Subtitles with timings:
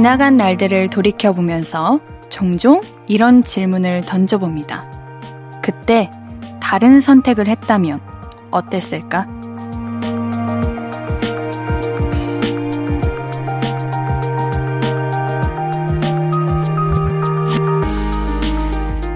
[0.00, 2.00] 지나간 날들을 돌이켜보면서
[2.30, 5.60] 종종 이런 질문을 던져봅니다.
[5.60, 6.10] 그때
[6.58, 8.00] 다른 선택을 했다면
[8.50, 9.26] 어땠을까?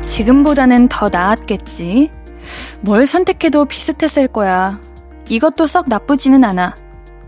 [0.03, 2.11] 지금보다는 더 나았겠지.
[2.83, 4.79] 뭘 선택해도 비슷했을 거야.
[5.31, 6.77] 이것도 썩 나쁘지는 않아.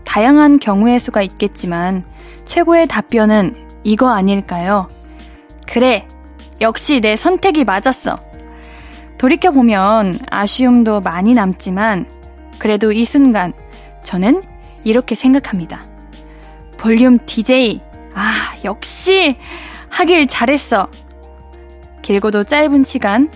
[0.03, 2.03] 다양한 경우의 수가 있겠지만
[2.47, 4.87] 최고의 답변은 이거 아닐까요?
[5.67, 6.07] 그래.
[6.61, 8.17] 역시 내 선택이 맞았어.
[9.19, 12.07] 돌이켜보면 아쉬움도 많이 남지만
[12.57, 13.53] 그래도 이 순간
[14.01, 14.41] 저는
[14.83, 15.83] 이렇게 생각합니다.
[16.77, 17.81] 볼륨 DJ.
[18.15, 18.31] 아,
[18.63, 19.37] 역시
[19.89, 20.87] 하길 잘했어.
[22.01, 23.29] 길고도 짧은 시간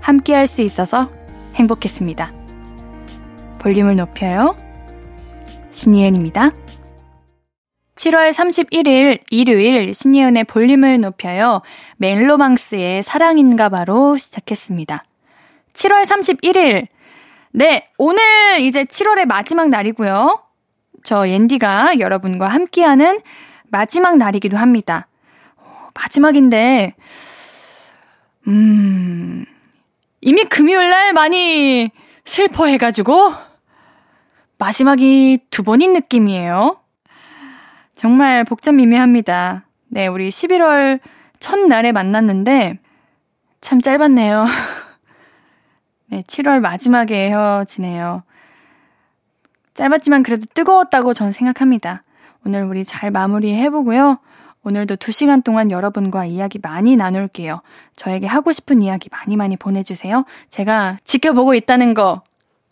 [0.00, 1.10] 함께 할 수 있어서
[1.56, 2.32] 행복했습니다.
[3.58, 4.54] 볼륨을 높여요.
[5.72, 6.52] 신예은입니다.
[8.02, 11.62] 7월 31일 일요일 신예은의 볼륨을 높여요.
[11.98, 15.04] 멜로망스의 사랑인가 바로 시작했습니다.
[15.72, 16.88] 7월 31일.
[17.52, 20.42] 네, 오늘 이제 7월의 마지막 날이고요.
[21.04, 23.20] 저 옌디가 여러분과 함께하는
[23.68, 25.06] 마지막 날이기도 합니다.
[25.94, 26.94] 마지막인데
[28.48, 29.44] 음,
[30.20, 31.92] 이미 금요일 날 많이
[32.24, 33.32] 슬퍼해가지고,
[34.58, 36.81] 마지막이 두 번인 느낌이에요.
[38.02, 39.64] 정말 복잡미미합니다.
[39.86, 40.98] 네, 우리 11월
[41.38, 42.80] 첫날에 만났는데,
[43.60, 44.44] 참 짧았네요.
[46.10, 48.24] 네, 7월 마지막에 헤어지네요.
[49.74, 52.02] 짧았지만 그래도 뜨거웠다고 전 생각합니다.
[52.44, 54.18] 오늘 우리 잘 마무리해보고요.
[54.64, 57.62] 오늘도 2시간 동안 여러분과 이야기 많이 나눌게요.
[57.94, 60.24] 저에게 하고 싶은 이야기 많이 많이 보내주세요.
[60.48, 62.22] 제가 지켜보고 있다는 거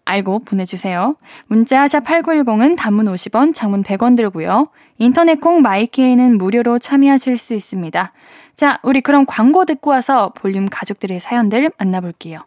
[0.05, 1.15] 알고 보내주세요.
[1.47, 4.71] 문자 샵 8910은 단문 50원, 장문 100원 들고요.
[5.01, 8.13] 인터넷 콩 마이케이는 무료로 참여하실 수 있습니다.
[8.55, 12.41] 자, 우리 그럼 광고 듣고 와서 볼륨 가족들의 사연들 만나볼게요.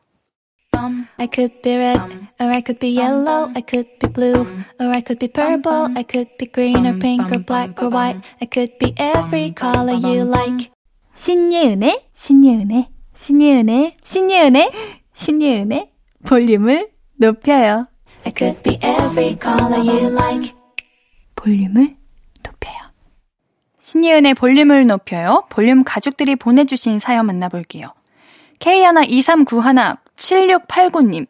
[1.17, 1.99] I could be red,
[2.39, 4.45] or I could be yellow, I could be blue,
[4.79, 8.21] or I could be purple, I could be green or pink or black or white,
[8.39, 10.69] I could be every color you like.
[11.15, 14.71] 신예은의, 신예은의, 신예은의, 신예은의,
[15.15, 15.91] 신예은의
[16.23, 17.87] 볼륨을 높여요.
[18.25, 20.53] I could be every color you like.
[21.35, 22.02] 볼륨을 높여요.
[23.83, 25.43] 신예은의 볼륨을 높여요.
[25.49, 27.87] 볼륨 가족들이 보내주신 사연 만나볼게요.
[28.59, 31.27] K12391 7689님.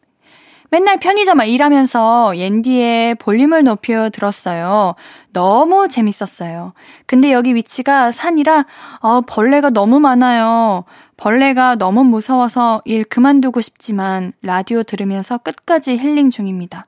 [0.69, 4.93] 맨날 편의점 일하면서 옌디의 볼륨을 높여 들었어요.
[5.31, 6.73] 너무 재밌었어요.
[7.07, 8.65] 근데 여기 위치가 산이라
[8.99, 10.83] 어, 벌레가 너무 많아요.
[11.17, 16.85] 벌레가 너무 무서워서 일 그만두고 싶지만 라디오 들으면서 끝까지 힐링 중입니다.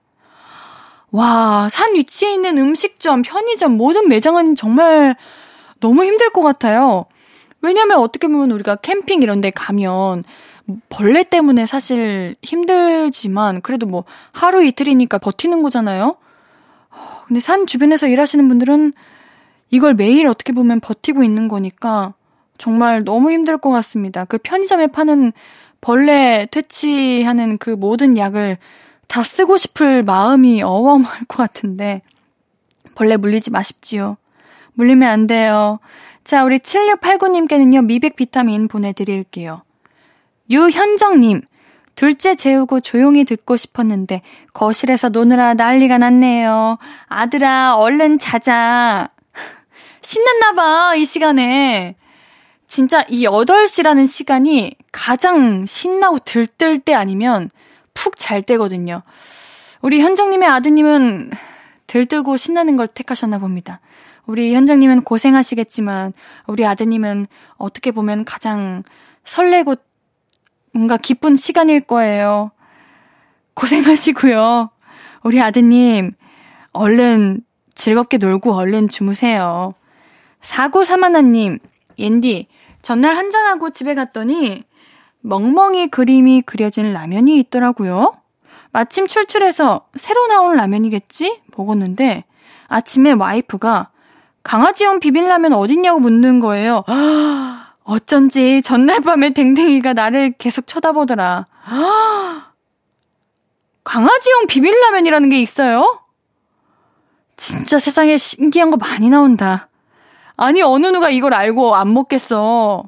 [1.10, 5.16] 와, 산 위치에 있는 음식점, 편의점, 모든 매장은 정말
[5.86, 7.06] 너무 힘들 것 같아요.
[7.62, 10.24] 왜냐면 어떻게 보면 우리가 캠핑 이런 데 가면
[10.90, 16.16] 벌레 때문에 사실 힘들지만 그래도 뭐 하루 이틀이니까 버티는 거잖아요.
[17.28, 18.94] 근데 산 주변에서 일하시는 분들은
[19.70, 22.16] 이걸 매일 어떻게 보면 버티고 있는 거니까
[22.58, 24.26] 정말 너무 힘들 것 같습니다.
[24.26, 25.34] 그 편의점에 파는
[25.82, 28.58] 벌레 퇴치하는 그 모든 약을
[29.08, 32.02] 다 쓰고 싶을 마음이 어마어마할 것 같은데
[32.96, 34.18] 벌레 물리지 마십지요.
[34.76, 35.80] 물리면 안 돼요.
[36.24, 39.64] 자, 우리 7689님께는요, 미백 비타민 보내드릴게요.
[40.50, 41.42] 유현정님,
[41.96, 44.22] 둘째 재우고 조용히 듣고 싶었는데
[44.54, 46.78] 거실에서 노느라 난리가 났네요.
[47.08, 49.10] 아들아, 얼른 자자.
[50.02, 51.96] 신났나봐, 이 시간에.
[52.68, 57.50] 진짜 이 8시라는 시간이 가장 신나고 들뜰 때 아니면
[57.94, 59.04] 푹 잘 때거든요.
[59.82, 61.32] 우리 현정님의 아드님은
[61.88, 63.80] 들뜨고 신나는 걸 택하셨나 봅니다.
[64.26, 66.14] 우리 현정님은 고생하시겠지만,
[66.48, 67.28] 우리 아드님은
[67.58, 68.84] 어떻게 보면 가장
[69.26, 69.76] 설레고
[70.74, 72.52] 뭔가 기쁜 시간일 거예요.
[73.54, 74.70] 고생하시고요.
[75.24, 76.14] 우리 아드님,
[76.74, 77.42] 얼른
[77.74, 79.74] 즐겁게 놀고 얼른 주무세요.
[80.42, 81.60] 4931님,
[81.98, 82.48] 옌디,
[82.82, 84.64] 전날 한잔하고 집에 갔더니
[85.22, 88.14] 멍멍이 그림이 그려진 라면이 있더라고요.
[88.72, 91.42] 마침 출출해서 새로 나온 라면이겠지?
[91.58, 92.26] 먹었는데
[92.68, 93.90] 아침에 와이프가
[94.46, 96.84] 강아지용 비빔라면 어딨냐고 묻는 거예요.
[97.84, 101.48] 어쩐지 전날 밤에 댕댕이가 나를 계속 쳐다보더라.
[103.84, 106.00] 강아지용 비빔라면이라는 게 있어요?
[107.36, 109.68] 진짜 세상에 신기한 거 많이 나온다.
[110.38, 112.84] 아니, 어느 누가 이걸 알고 안 먹겠어.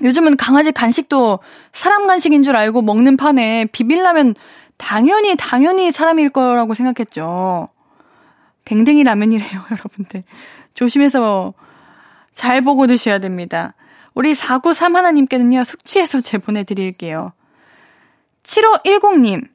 [0.00, 1.40] 요즘은 강아지 간식도
[1.72, 4.36] 사람 간식인 줄 알고 먹는 판에 비빔라면
[4.76, 7.68] 당연히, 당연히 사람일 거라고 생각했죠.
[8.64, 10.24] 댕댕이 라면이래요, 여러분들.
[10.74, 11.54] 조심해서
[12.32, 13.74] 잘 보고 드셔야 됩니다.
[14.14, 17.32] 우리 493 하나님께는요, 숙취해소제 보내드릴게요.
[18.42, 19.46] 7510님,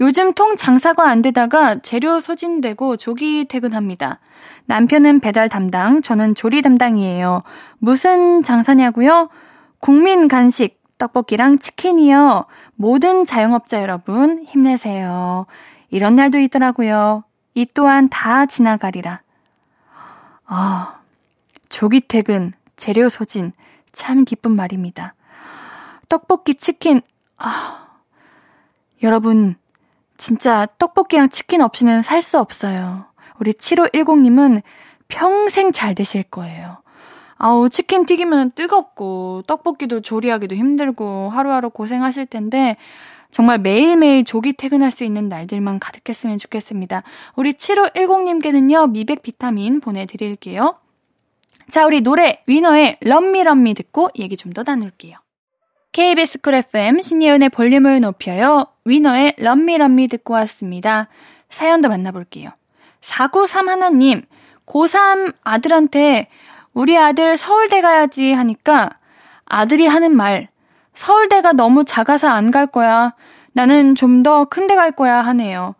[0.00, 4.20] 요즘 통 장사가 안 되다가 재료 소진되고 조기 퇴근합니다.
[4.66, 7.42] 남편은 배달 담당, 저는 조리 담당이에요.
[7.78, 9.28] 무슨 장사냐고요?
[9.78, 12.46] 국민 간식, 떡볶이랑 치킨이요.
[12.74, 15.46] 모든 자영업자 여러분, 힘내세요.
[15.90, 17.24] 이런 날도 있더라고요.
[17.54, 19.20] 이 또한 다 지나가리라.
[20.46, 21.00] 아,
[21.68, 23.52] 조기 퇴근, 재료 소진,
[23.92, 25.14] 참 기쁜 말입니다.
[26.08, 27.00] 떡볶이, 치킨,
[27.38, 27.86] 아,
[29.02, 29.56] 여러분,
[30.16, 33.06] 진짜 떡볶이랑 치킨 없이는 살 수 없어요.
[33.38, 34.62] 우리 7510님은
[35.08, 36.78] 평생 잘 되실 거예요.
[37.36, 42.76] 아우, 치킨 튀기면 뜨겁고, 떡볶이도 조리하기도 힘들고, 하루하루 고생하실 텐데,
[43.32, 47.02] 정말 매일매일 조기 퇴근할 수 있는 날들만 가득했으면 좋겠습니다.
[47.34, 50.76] 우리 7510님께는요, 미백 비타민 보내드릴게요.
[51.68, 55.16] 자, 우리 노래 위너의 Love Me Love Me 듣고 얘기 좀 더 나눌게요.
[55.92, 58.66] KBS Cool FM 신예은의 볼륨을 높여요.
[58.84, 61.08] 위너의 Love Me Love Me 듣고 왔습니다.
[61.48, 62.50] 사연도 만나볼게요.
[63.00, 64.22] 493 하나님,
[64.66, 66.28] 고3 아들한테
[66.74, 68.90] 우리 아들 서울대 가야지 하니까
[69.46, 70.48] 아들이 하는 말,
[70.94, 73.14] 서울대가 너무 작아서 안 갈 거야.
[73.52, 75.74] 나는 좀 더 큰 데 갈 거야 하네요.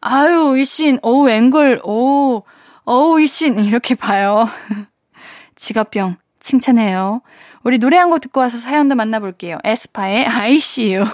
[0.00, 2.42] 아유, 이 씬, 어우, 앵글, 오,
[2.84, 4.48] 어우, 이 씬, 이렇게 봐요.
[5.54, 7.20] 직업병, 칭찬해요.
[7.62, 9.58] 우리 노래 한 곡 듣고 와서 사연도 만나볼게요.
[9.64, 11.04] 에스파의 ICU.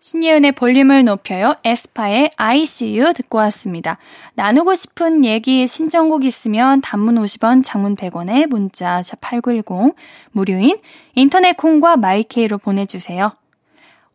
[0.00, 1.54] 신예은의 볼륨을 높여요.
[1.64, 3.98] 에스파의 ICU 듣고 왔습니다.
[4.34, 9.94] 나누고 싶은 얘기 신청곡 있으면 단문 50원, 장문 100원에 문자 샵8910
[10.32, 10.78] 무료인
[11.14, 13.32] 인터넷 콩과 마이케이로 보내주세요.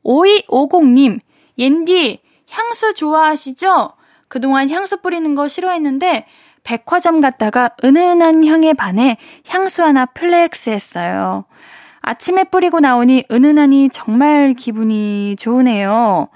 [0.05, 1.19] 5250님,
[1.57, 2.19] 옌디
[2.49, 3.93] 향수 좋아하시죠?
[4.27, 6.25] 그동안 향수 뿌리는 거 싫어했는데
[6.63, 9.17] 백화점 갔다가 은은한 향에 반해
[9.47, 11.45] 향수 하나 flex 했어요.
[12.01, 16.27] 아침에 뿌리고 나오니 은은하니 정말 기분이 좋으네요.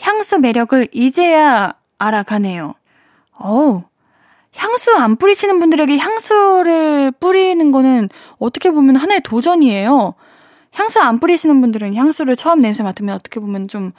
[0.00, 2.74] 향수 매력을 이제야 알아가네요.
[3.38, 3.82] 어우,
[4.56, 8.08] 향수 안 뿌리시는 분들에게 향수를 뿌리는 거는
[8.38, 10.14] 어떻게 보면 하나의 도전이에요.
[10.72, 13.92] 향수 안 뿌리시는 분들은 향수를 처음 냄새 맡으면 어떻게 보면 좀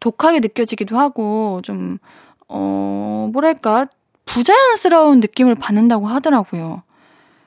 [0.00, 1.98] 독하게 느껴지기도 하고, 좀,
[2.48, 3.86] 어, 뭐랄까,
[4.24, 6.82] 부자연스러운 느낌을 받는다고 하더라고요.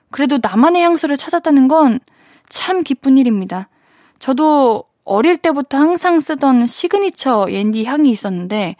[0.10, 2.00] 그래도 나만의 향수를 찾았다는 건
[2.52, 3.70] 참 기쁜 일입니다.
[4.20, 8.76] 저도 어릴 때부터 항상 쓰던 시그니처 옌디 향이 있었는데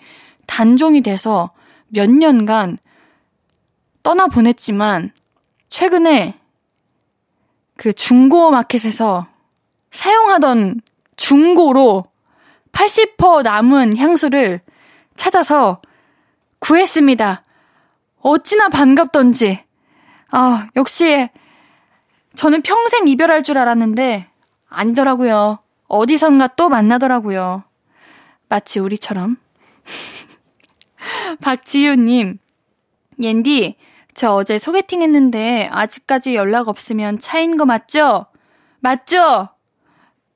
[0.46, 1.52] 단종이 돼서
[1.88, 2.78] 몇 년간
[4.04, 5.12] 떠나 보냈지만
[5.70, 6.38] 최근에
[7.78, 9.28] 그 중고 마켓에서
[9.92, 10.82] 사용하던
[11.16, 12.06] 중고로
[12.72, 14.62] 80% 남은 향수를
[15.16, 15.82] 찾아서
[16.60, 17.44] 구했습니다.
[18.22, 19.64] 어찌나 반갑던지.
[20.32, 21.30] 아, 역시
[22.36, 24.28] 저는 평생 이별할 줄 알았는데
[24.70, 25.60] 아니더라고요.
[25.88, 27.64] 어디선가 또 만나더라고요.
[28.48, 29.38] 마치 우리처럼.
[31.42, 32.38] 박지유님,
[33.22, 33.76] 옌디,
[34.14, 38.28] 저 어제 소개팅 했는데 아직까지 연락 없으면 차인 거 맞죠?
[38.80, 39.50] 맞죠?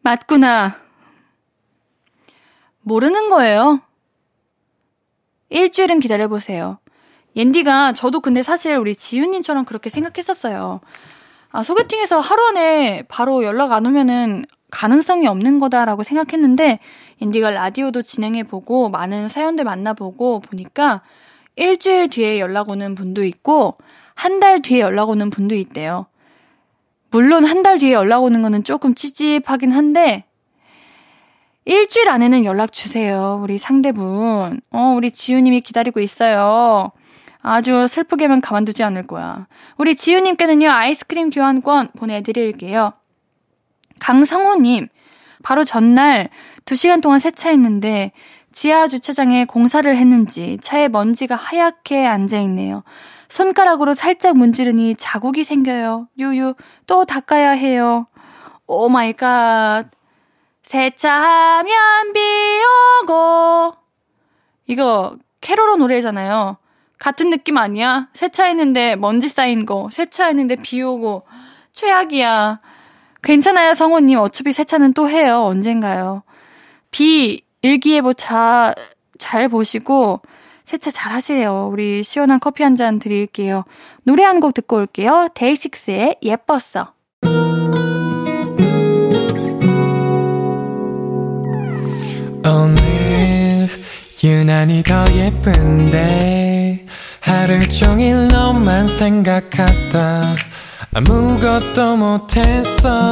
[0.05, 0.75] 맞구나.
[2.81, 3.81] 모르는 거예요.
[5.49, 6.77] 일주일은 기다려보세요.
[7.35, 10.79] 옌디가 저도 근데 사실 우리 지윤님처럼 그렇게 생각했었어요.
[11.51, 16.77] 아, 소개팅에서 하루 안에 바로 연락 안 오면은 가능성이 없는 거다라고 생각했는데
[17.23, 21.01] 옌디가 라디오도 진행해보고 많은 사연들 만나보고 보니까
[21.55, 23.77] 일주일 뒤에 연락 오는 분도 있고
[24.13, 26.05] 한 달 뒤에 연락 오는 분도 있대요.
[27.15, 30.25] 물론 한 달 뒤에 연락 오는 거는 조금 찝찝하긴 한데
[31.63, 33.39] 일주일 안에는 연락 주세요.
[33.41, 34.59] 우리 상대분.
[34.71, 36.91] 어, 우리 지우님이 기다리고 있어요.
[37.41, 39.47] 아주 슬프게만 가만두지 않을 거야.
[39.77, 42.91] 우리 지우님께는요, 아이스크림 교환권 보내드릴게요.
[43.99, 44.89] 강성호님,
[45.41, 46.27] 바로 전날
[46.65, 48.11] 2시간 동안 세차했는데,
[48.51, 52.83] 지하 주차장에 공사를 했는지 차에 먼지가 하얗게 앉아있네요.
[53.29, 56.07] 손가락으로 살짝 문지르니 자국이 생겨요.
[56.17, 56.55] 유유,
[56.87, 58.07] 또 닦아야 해요.
[58.67, 59.85] oh my god.
[60.63, 62.19] 세차하면 비
[63.03, 63.75] 오고.
[64.67, 66.57] 이거 캐롤로 노래잖아요.
[66.97, 68.07] 같은 느낌 아니야?
[68.13, 71.23] 세차했는데 먼지 쌓인 거, 세차했는데 비 오고.
[71.71, 72.61] 최악이야.
[73.21, 74.19] 괜찮아요, 성호님.
[74.19, 75.43] 어차피 세차는 또 해요.
[75.43, 76.23] 언젠가요.
[76.91, 78.73] 비, 일기예보 자,
[79.17, 80.21] 잘 보시고,
[80.75, 81.69] 세차 잘 하세요.
[81.71, 83.63] 우리 시원한 커피 한 잔 드릴게요.
[84.03, 85.29] 노래 한 곡 듣고 올게요.
[85.33, 86.93] 데이식스의 예뻤어.
[92.45, 93.67] 오늘
[94.23, 96.85] 유난히 더 예쁜데
[97.21, 100.35] 하루 종일 너만 생각하다
[100.93, 103.11] 아무것도 못했어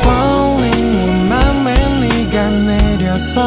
[0.00, 3.46] Falling 내 맘에 네가 내려서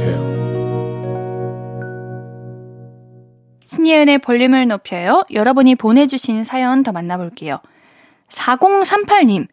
[3.75, 5.23] 신예은의 볼륨을 높여요.
[5.31, 7.59] 여러분이 보내주신 사연 더 만나볼게요.
[8.27, 9.47] 4038님,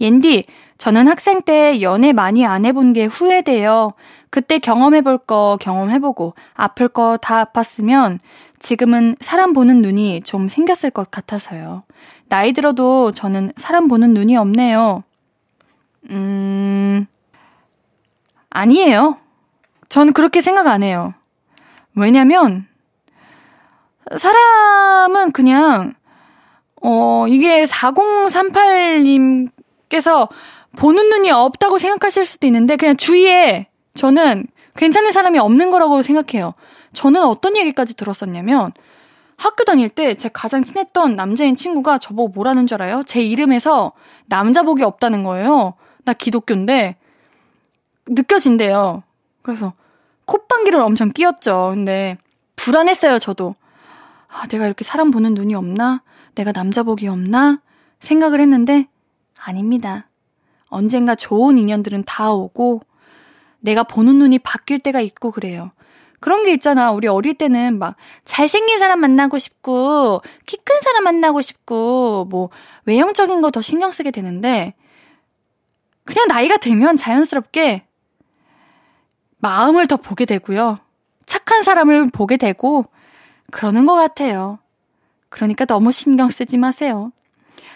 [0.00, 0.44] 옌디,
[0.78, 3.94] 저는 학생 때 연애 많이 안 해본 게 후회돼요.
[4.30, 8.20] 그때 경험해볼 거 경험해보고 아플 거 다 아팠으면
[8.60, 11.82] 지금은 사람 보는 눈이 좀 생겼을 것 같아서요.
[12.28, 15.02] 나이 들어도 저는 사람 보는 눈이 없네요.
[16.10, 17.06] 음,
[18.50, 19.16] 아니에요.
[19.88, 21.12] 전 그렇게 생각 안 해요.
[21.96, 22.66] 왜냐면,
[24.16, 25.94] 사람은 그냥,
[26.82, 30.28] 어, 이게 4038님께서
[30.76, 34.46] 보는 눈이 없다고 생각하실 수도 있는데, 그냥 주위에 저는
[34.76, 36.54] 괜찮은 사람이 없는 거라고 생각해요.
[36.92, 38.72] 저는 어떤 얘기까지 들었었냐면,
[39.36, 43.02] 학교 다닐 때 제 가장 친했던 남자인 친구가 저보고 뭐라는 줄 알아요?
[43.04, 43.92] 제 이름에서
[44.26, 45.74] 남자복이 없다는 거예요.
[46.04, 46.96] 나 기독교인데,
[48.06, 49.02] 느껴진대요.
[49.42, 49.72] 그래서
[50.26, 51.72] 콧방귀를 엄청 끼었죠.
[51.74, 52.18] 근데
[52.56, 53.54] 불안했어요, 저도.
[54.34, 56.02] 아, 내가 이렇게 사람 보는 눈이 없나?
[56.34, 57.60] 내가 남자 복이 없나?
[58.00, 58.88] 생각을 했는데,
[59.38, 60.08] 아닙니다.
[60.66, 62.80] 언젠가 좋은 인연들은 다 오고,
[63.60, 65.70] 내가 보는 눈이 바뀔 때가 있고 그래요.
[66.18, 66.90] 그런 게 있잖아.
[66.90, 72.50] 우리 어릴 때는 막 잘생긴 사람 만나고 싶고, 키 큰 사람 만나고 싶고, 뭐,
[72.86, 74.74] 외형적인 거 더 신경 쓰게 되는데,
[76.04, 77.86] 그냥 나이가 들면 자연스럽게
[79.38, 80.78] 마음을 더 보게 되고요.
[81.24, 82.86] 착한 사람을 보게 되고,
[83.50, 84.58] 그러는 것 같아요.
[85.28, 87.12] 그러니까 너무 신경 쓰지 마세요.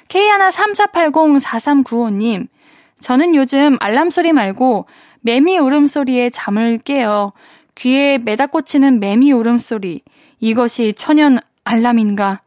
[0.09, 2.49] K134804395님,
[2.99, 4.87] 저는 요즘 알람 소리 말고
[5.21, 7.33] 매미 울음소리에 잠을 깨요.
[7.75, 10.03] 귀에 매다 꽂히는 매미 울음소리.
[10.41, 12.41] 이것이 천연 알람인가?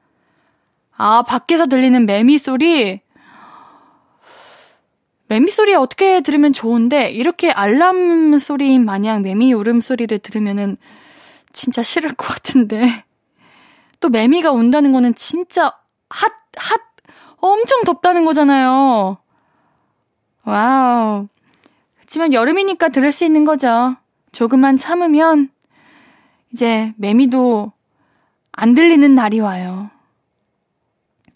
[0.98, 3.02] 아, 밖에서 들리는 매미 소리?
[5.28, 10.78] 매미 소리 어떻게 들으면 좋은데, 이렇게 알람 소리 마냥 매미 울음소리를 들으면은
[11.54, 13.04] 진짜 싫을 것 같은데.
[14.02, 15.72] 또 매미가 운다는 거는 진짜
[16.10, 16.82] 핫, 핫,
[17.38, 19.18] 엄청 덥다는 거잖아요.
[20.44, 21.28] wow.
[21.96, 23.96] 그렇지만 여름이니까 들을 수 있는 거죠.
[24.32, 25.50] 조금만 참으면
[26.52, 27.72] 이제 매미도
[28.52, 29.90] 안 들리는 날이 와요.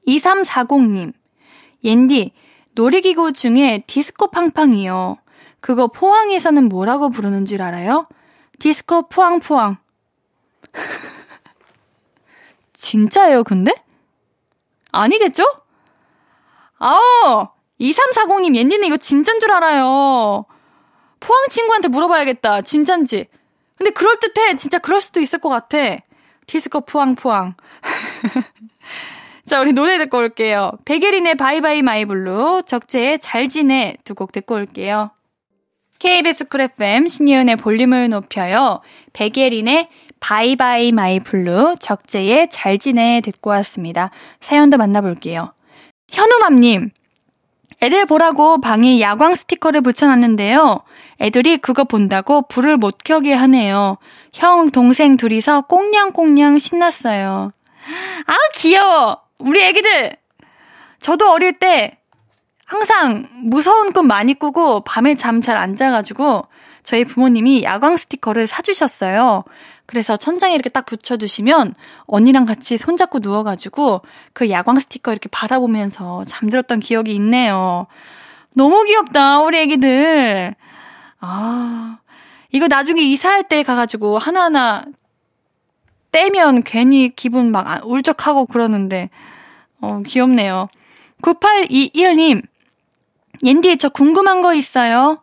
[0.08, 1.14] 2340님,
[1.84, 2.34] 옌디,
[2.74, 5.18] 놀이기구 중에 디스코 팡팡이요.
[5.62, 8.08] 그거 포항에서는 뭐라고 부르는 줄 알아요?
[8.60, 9.78] 디스코 푸앙푸앙.
[12.86, 13.74] 진짜예요, 근데?
[14.92, 15.44] 아니겠죠?
[16.77, 17.48] 아우!
[17.82, 20.46] 2340님, 옌디는 이거 진짠 줄 알아요.
[21.20, 22.62] 포항 친구한테 물어봐야겠다.
[22.62, 23.25] 진짠지.
[23.75, 24.56] 근데 그럴듯해.
[24.58, 25.77] 진짜 그럴 수도 있을 것 같아.
[26.46, 27.56] 디스코 푸앙푸앙.
[29.48, 30.72] 자, 우리 노래 듣고 올게요.
[30.86, 35.10] 백예린의 Bye Bye My Blue, 적재의 잘 지내 두 곡 듣고 올게요.
[36.00, 38.82] KBS Cool FM 신예은의 볼륨을 높여요.
[39.13, 39.89] 백예린의
[40.30, 44.10] Bye Bye My Blue, 적재의 잘 지내 듣고 왔습니다.
[44.41, 45.53] 사연도 만나볼게요.
[46.10, 46.89] 현우맘님,
[47.84, 50.79] 애들 보라고 방에 야광 스티커를 붙여놨는데요.
[51.22, 54.00] 애들이 그거 본다고 불을 못 켜게 하네요.
[54.34, 57.51] 형, 동생 둘이서 꽁냥꽁냥 신났어요.
[58.25, 59.22] 아, 귀여워!
[59.38, 60.15] 우리 애기들!
[61.01, 62.00] 저도 어릴 때
[62.65, 66.48] 항상 무서운 꿈 많이 꾸고 밤에 잠 잘 안 자가지고
[66.82, 69.44] 저희 부모님이 야광 스티커를 사주셨어요.
[69.86, 71.75] 그래서 천장에 이렇게 딱 붙여두시면
[72.06, 74.01] 언니랑 같이 손잡고 누워가지고
[74.34, 77.88] 그 야광 스티커 이렇게 바라보면서 잠들었던 기억이 있네요.
[78.56, 80.56] 너무 귀엽다, 우리 애기들.
[81.20, 81.98] 아,
[82.51, 84.86] 이거 나중에 이사할 때 가가지고 하나하나
[86.12, 89.10] 떼면 괜히 기분 막 울적하고 그러는데,
[89.82, 90.70] 어, 귀엽네요.
[91.22, 92.44] 9821님,
[93.44, 95.22] 옌디, 저 궁금한 거 있어요.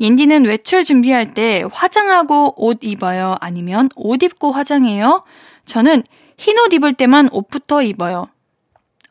[0.00, 3.36] 옌디는 외출 준비할 때 화장하고 옷 입어요?
[3.40, 5.24] 아니면 옷 입고 화장해요?
[5.64, 6.02] 저는
[6.36, 8.28] 흰 옷 입을 때만 옷부터 입어요.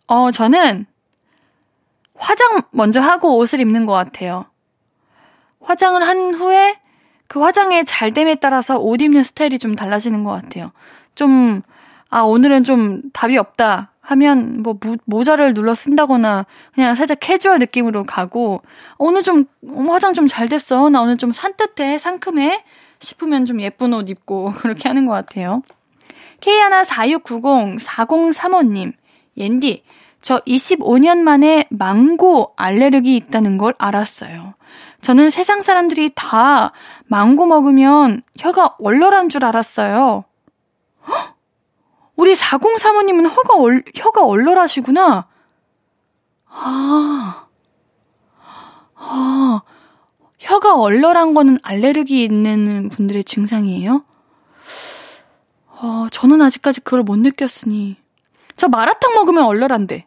[0.07, 0.85] 어, 저는
[2.15, 4.45] 화장 먼저 하고 옷을 입는 것 같아요.
[5.61, 6.77] 화장을 한 후에
[7.27, 10.71] 그 화장의 잘됨에 따라서 옷 입는 스타일이 좀 달라지는 것 같아요.
[11.15, 11.61] 좀,
[12.09, 13.90] 아, 오늘은 좀 답이 없다.
[14.11, 16.45] 하면 뭐 모자를 눌러 쓴다거나
[16.75, 18.61] 그냥 살짝 캐주얼 느낌으로 가고
[18.97, 19.45] 오늘 좀
[19.87, 22.65] 화장 좀 잘 됐어 나 오늘 좀 산뜻해 상큼해
[22.99, 25.61] 싶으면 좀 예쁜 옷 입고 그렇게 하는 것 같아요.
[26.41, 28.91] K146904035님
[29.37, 29.83] 옌디
[30.21, 34.55] 저 25년 만에 망고 알레르기 있다는 걸 알았어요.
[35.01, 36.73] 저는 세상 사람들이 다
[37.07, 40.25] 망고 먹으면 혀가 얼얼한 줄 알았어요.
[41.07, 41.35] 헉?
[42.15, 45.27] 우리 4035님은 혀가, 얼, 혀가 얼얼하시구나.
[46.47, 47.47] 아,
[48.95, 49.61] 아,
[50.39, 54.03] 혀가 얼얼한 거는 알레르기 있는 분들의 증상이에요?
[55.67, 57.97] 어, 저는 아직까지 그걸 못 느꼈으니.
[58.55, 60.05] 저 마라탕 먹으면 얼얼한데.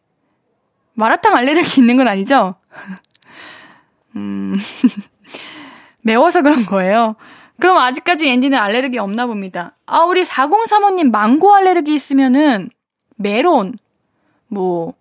[0.92, 2.54] 마라탕 알레르기 있는 건 아니죠?
[4.16, 4.56] 음,
[6.02, 7.16] 매워서 그런 거예요.
[7.60, 9.76] 그럼 아직까지 앤디는 알레르기 없나 봅니다.
[9.86, 12.70] 아, 우리 4035님 망고 알레르기 있으면은
[13.16, 13.78] 메론,
[14.48, 14.94] 뭐,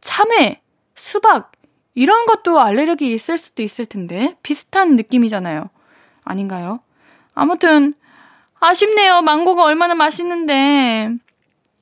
[0.00, 0.60] 참외,
[0.94, 1.52] 수박,
[1.94, 4.36] 이런 것도 알레르기 있을 수도 있을 텐데.
[4.42, 5.68] 비슷한 느낌이잖아요.
[6.24, 6.80] 아닌가요?
[7.34, 7.94] 아무튼,
[8.58, 9.22] 아쉽네요.
[9.22, 11.10] 망고가 얼마나 맛있는데.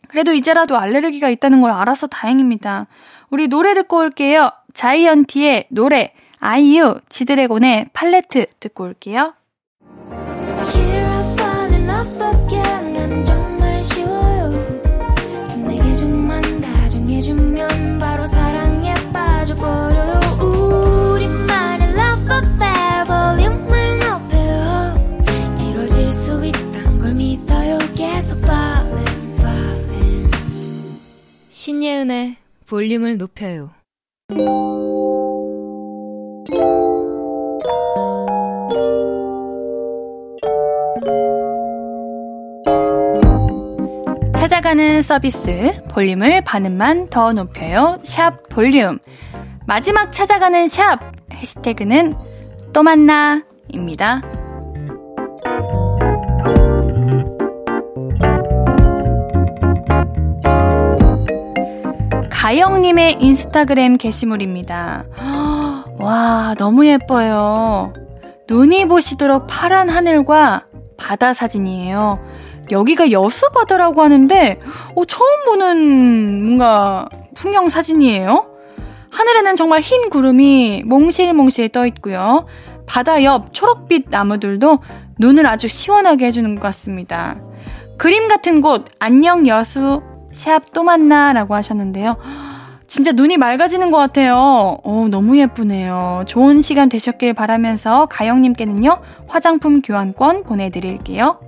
[0.09, 2.89] 그래도 이제라도 알레르기가 있다는 걸 알아서 다행입니다.
[3.31, 4.51] 우리 노래 듣고 올게요.
[4.73, 9.35] 자이언티의 노래, 아이유, 지드래곤의 팔레트 듣고 올게요.
[17.21, 27.79] 해주면 바로 사랑에 빠져 버려요 우리만의 love affair 볼륨을 높여요 이루어질 수 있단 걸 믿어요.
[27.95, 30.31] 계속 falling falling.
[31.51, 33.71] 신예은의 볼륨을 높여요
[44.41, 48.99] 찾아가는 서비스 볼륨을 반음만 더 높여요 샵 볼륨
[49.67, 50.99] 마지막 찾아가는 샵
[51.31, 52.15] 해시태그는
[52.73, 54.23] 또 만나 입니다.
[62.31, 65.05] 가영님의 인스타그램 게시물입니다.
[65.99, 67.93] 와, 너무 예뻐요.
[68.49, 70.65] 눈이 보시도록 파란 하늘과
[70.97, 72.19] 바다 사진이에요.
[72.71, 74.61] 여기가 여수바다라고 하는데,
[74.95, 78.47] 어, 처음 보는 뭔가 풍경 사진이에요.
[79.11, 82.47] 하늘에는 정말 흰 구름이 몽실몽실 떠 있고요.
[82.87, 84.79] 바다 옆 초록빛 나무들도
[85.19, 87.37] 눈을 아주 시원하게 해주는 것 같습니다.
[87.99, 90.03] 그림 같은 곳, 안녕 여수,
[90.33, 92.17] 샵 또 만나 라고 하셨는데요.
[92.87, 94.79] 진짜 눈이 맑아지는 것 같아요.
[94.83, 96.25] 오, 너무 예쁘네요.
[96.27, 101.39] 좋은 시간 되셨길 바라면서 가영님께는요, 화장품 교환권 보내드릴게요.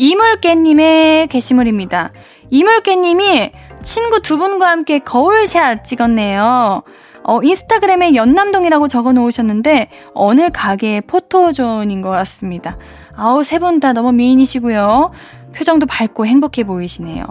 [0.00, 2.12] 이물개님의 게시물입니다.
[2.48, 6.82] 이물개님이 친구 두 분과 함께 거울샷 찍었네요.
[7.22, 12.78] 어, 인스타그램에 연남동이라고 적어 놓으셨는데, 어느 가게의 포토존인 것 같습니다.
[13.14, 15.10] 아우, 세 분 다 너무 미인이시고요.
[15.54, 17.26] 표정도 밝고 행복해 보이시네요.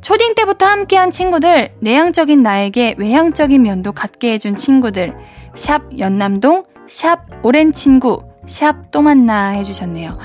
[0.00, 5.12] 초딩 때부터 함께한 친구들, 내향적인 나에게 외향적인 면도 갖게 해준 친구들,
[5.54, 10.16] 샵 연남동, 샵 오랜 친구, 샵 또 만나 해주셨네요.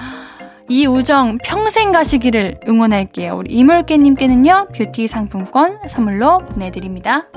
[0.71, 3.37] 이 우정 평생 가시기를 응원할게요.
[3.37, 7.27] 우리 이물개님께는요, 뷰티 상품권 선물로 보내드립니다.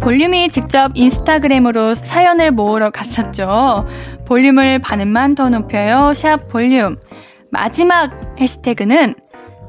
[0.00, 3.86] 볼륨이 직접 인스타그램으로 사연을 모으러 갔었죠.
[4.24, 6.12] 볼륨을 반음만 더 높여요.
[6.14, 6.96] 샵 볼륨.
[7.50, 9.14] 마지막 해시태그는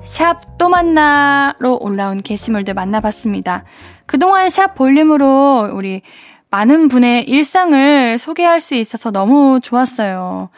[0.01, 3.63] 샵 또 만나로 올라온 게시물들 만나봤습니다.
[4.05, 6.01] 그동안 샵 볼륨으로 우리
[6.49, 10.49] 많은 분의 일상을 소개할 수 있어서 너무 좋았어요.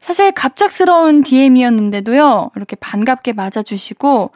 [0.00, 4.30] 사실 갑작스러운 DM이었는데도요, 이렇게 반갑게 맞아주시고,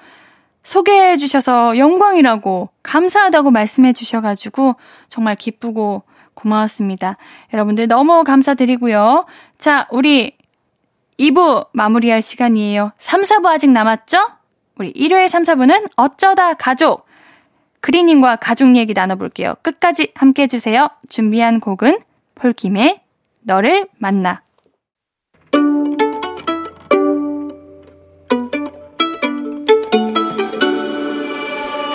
[0.64, 4.76] 소개해 주셔서 영광이라고, 감사하다고 말씀해 주셔가지고,
[5.08, 6.02] 정말 기쁘고
[6.34, 7.16] 고마웠습니다.
[7.54, 9.24] 여러분들 너무 감사드리고요.
[9.56, 10.36] 자, 우리
[11.22, 12.92] 2부 마무리할 시간이에요.
[12.96, 14.18] 3, 4부 아직 남았죠?
[14.76, 17.06] 우리 일요일 3, 4부는 어쩌다 가족.
[17.80, 19.54] 그리님과 가족 얘기 나눠볼게요.
[19.62, 20.88] 끝까지 함께 해주세요.
[21.08, 22.00] 준비한 곡은
[22.34, 23.00] 폴킴의
[23.42, 24.42] 너를 만나.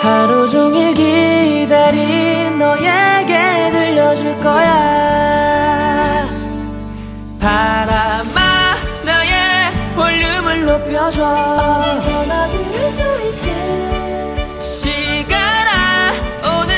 [0.00, 1.17] 하루 종일 기
[11.08, 13.48] 높여줘 어디서나 들을 수 있게
[14.62, 16.12] 시간아
[16.44, 16.74] 오늘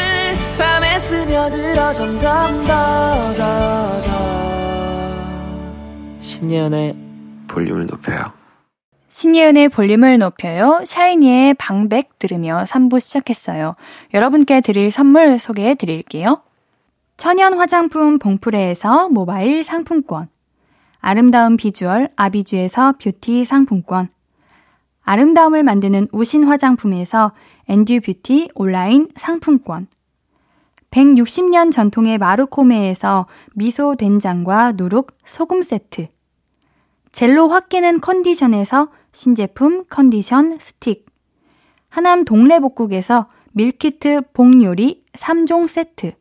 [0.56, 4.10] 밤에 스며들어 점점 더 더 더
[6.20, 6.96] 신예은의
[7.48, 8.32] 볼륨을 높여요
[9.08, 10.82] 신예은의 볼륨을 높여요.
[10.84, 13.74] 샤이니의 방백 들으며 3부 시작했어요.
[14.14, 16.42] 여러분께 드릴 선물 소개해 드릴게요.
[17.16, 20.28] 천연 화장품 봉프레에서 모바일 상품권.
[21.00, 24.10] 아름다운 비주얼 아비주에서 뷰티 상품권.
[25.02, 27.32] 아름다움을 만드는 우신 화장품에서
[27.68, 29.88] 엔듀 뷰티 온라인 상품권.
[30.90, 36.08] 160년 전통의 마루코메에서 미소 된장과 누룩 소금 세트.
[37.12, 41.06] 젤로 확 깨는 컨디션에서 신제품 컨디션 스틱.
[41.88, 46.12] 하남 동래복국에서 밀키트 복요리 3종 세트.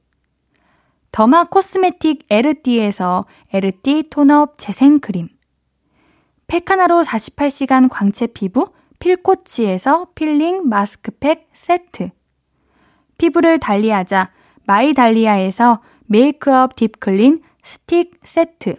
[1.12, 5.30] 더마 코스메틱 에르띠에서 에르띠 톤업 재생크림.
[6.49, 12.09] 팩 하나로 48시간 광채 피부 필코치에서 필링 마스크팩 세트.
[13.19, 14.31] 피부를 달리하자
[14.65, 18.77] 마이달리아에서 메이크업 딥클린 스틱 세트.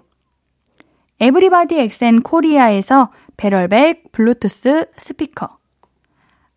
[1.20, 5.56] 에브리바디 엑센 코리아에서 베럴백 블루투스 스피커.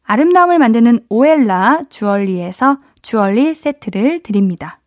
[0.01, 4.79] 아름다움을 만드는 오엘라 주얼리에서 주얼리 세트를 드립니다.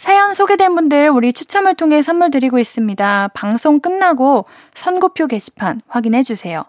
[0.00, 3.28] 사연 소개된 분들 우리 추첨을 통해 선물 드리고 있습니다.
[3.34, 6.64] 방송 끝나고 선곡표 게시판 확인해 주세요.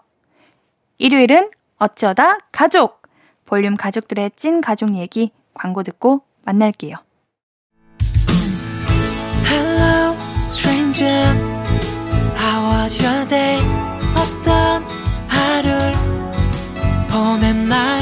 [0.98, 3.00] 일요일은 어쩌다 가족!
[3.46, 6.96] 볼륨 가족들의 찐 가족 얘기 광고 듣고 만날게요.
[9.46, 10.14] Hello,
[10.50, 11.34] stranger.
[12.36, 13.62] How was your day?
[14.14, 14.84] 어떤
[15.28, 15.94] 하루를
[17.10, 18.01] 보냈나요?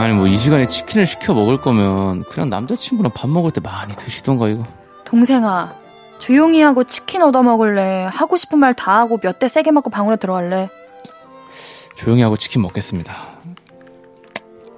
[0.00, 4.48] 아니 뭐 이 시간에 치킨을 시켜 먹을 거면 그냥 남자친구랑 밥 먹을 때 많이 드시던가
[4.48, 4.64] 이거
[5.04, 5.74] 동생아,
[6.18, 8.08] 조용히 하고 치킨 얻어 먹을래.
[8.10, 10.68] 하고 싶은 말 다 하고 몇 대 세게 맞고 방으로 들어갈래.
[11.96, 13.14] 조용히 하고 치킨 먹겠습니다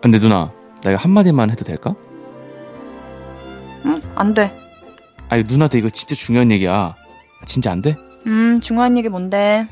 [0.02, 0.50] 근데 누나
[0.82, 1.94] 나 이거 한마디만 해도 될까?
[3.84, 4.02] 응?
[4.16, 4.50] 안 돼.
[5.28, 6.96] 아니 누나한테 이거 진짜 중요한 얘기야
[7.46, 7.96] 진짜 안 돼?
[8.26, 9.68] 음, 중요한 얘기 뭔데?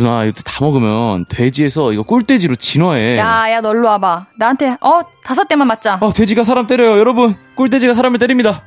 [0.00, 4.26] 누나 이거 다 먹으면 돼지에서 이거 꿀돼지로 진화해 야, 야, 너 일로 와봐.
[4.36, 5.98] 나한테, 어, 다섯 대만 맞자.
[6.00, 8.62] 어 돼지가 사람 때려요 여러분 꿀돼지가 사람을 때립니다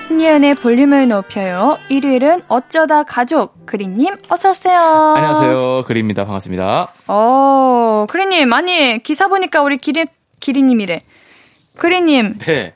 [0.00, 1.78] 신예은의 볼륨을 높여요.
[1.88, 3.64] 일요일은 어쩌다 가족.
[3.66, 4.78] 그리님, 어서 오세요.
[5.16, 10.04] 안녕하세요 그리입니다 반갑습니다 어, 그리님, 아니, 기사 보니까 우리 기리,
[10.40, 11.00] 기리님이래.
[11.76, 12.74] 그리님, 네.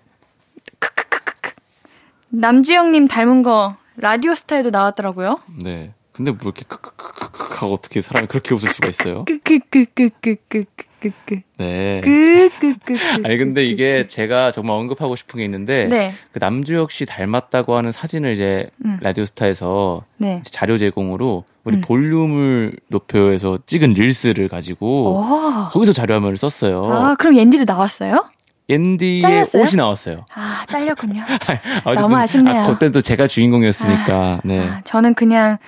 [2.30, 5.40] 남주영님 닮은 거 라디오 스타에도 나왔더라고요.
[5.62, 5.92] 네.
[6.12, 9.24] 근데 뭐 이렇게 크크크크크 하고 어떻게 사람이 그렇게 웃을 수가 있어요?
[9.24, 11.42] 끄끄끄끄끄끄끄끄.
[11.58, 12.00] 네.
[12.02, 12.94] 끄끄끄끄.
[13.24, 16.12] 아니 근데 이게 제가 정말 언급하고 싶은 게 있는데 네.
[16.32, 18.98] 그 남주혁 씨 닮았다고 하는 사진을 이제 음.
[19.00, 20.38] 라디오스타에서 네.
[20.40, 21.80] 이제 자료 제공으로 우리 음.
[21.82, 25.68] 볼륨을 높여서 찍은 릴스를 가지고 와.
[25.68, 26.84] 거기서 자료 화면을 썼어요.
[26.92, 28.28] 아, 그럼 옌디도 나왔어요?
[28.68, 29.62] 앤디의 잘렸어요?
[29.62, 30.24] 옷이 나왔어요.
[30.34, 31.22] 아, 잘렸군요.
[31.84, 32.60] 어쨌든, 너무 아쉽네요.
[32.62, 34.40] 아, 그때도 제가 주인공이었으니까.
[34.44, 34.68] 네.
[34.68, 35.58] 아, 저는 그냥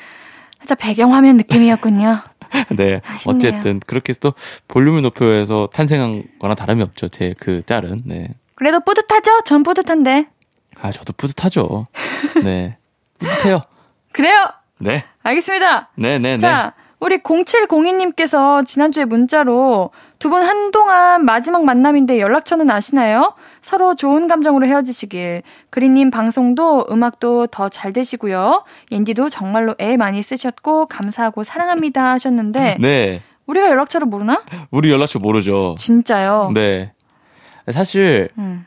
[0.59, 2.19] 살짝 배경화면 느낌이었군요.
[2.77, 3.01] 네.
[3.07, 3.37] 아쉽네요.
[3.37, 4.35] 어쨌든 그렇게 또
[4.69, 7.09] 볼륨을 높여서 탄생한 거나 다름이 없죠.
[7.09, 8.03] 제 그 짤은.
[8.05, 8.29] 네.
[8.55, 9.43] 그래도 뿌듯하죠?
[9.45, 10.27] 전 뿌듯한데.
[10.83, 11.87] 아, 저도 뿌듯하죠.
[12.45, 12.77] 네.
[13.19, 13.63] 뿌듯해요.
[14.13, 14.47] 그래요!
[14.79, 15.05] 네.
[15.23, 15.91] 알겠습니다.
[15.95, 16.39] 네, 네, 네.
[16.39, 23.33] 자, 우리 0702님께서 지난주에 문자로 두 분 한동안 마지막 만남인데 연락처는 아시나요?
[23.63, 25.43] 서로 좋은 감정으로 헤어지시길.
[25.71, 28.65] 그리님 방송도 음악도 더 잘 되시고요.
[28.93, 33.23] 옌디도 정말로 애 많이 쓰셨고 감사하고 사랑합니다 하셨는데 네.
[33.47, 34.43] 우리가 연락처를 모르나?
[34.71, 35.75] 우리 연락처 모르죠.
[35.79, 36.51] 진짜요?
[36.55, 36.93] 네.
[37.73, 38.67] 사실 음,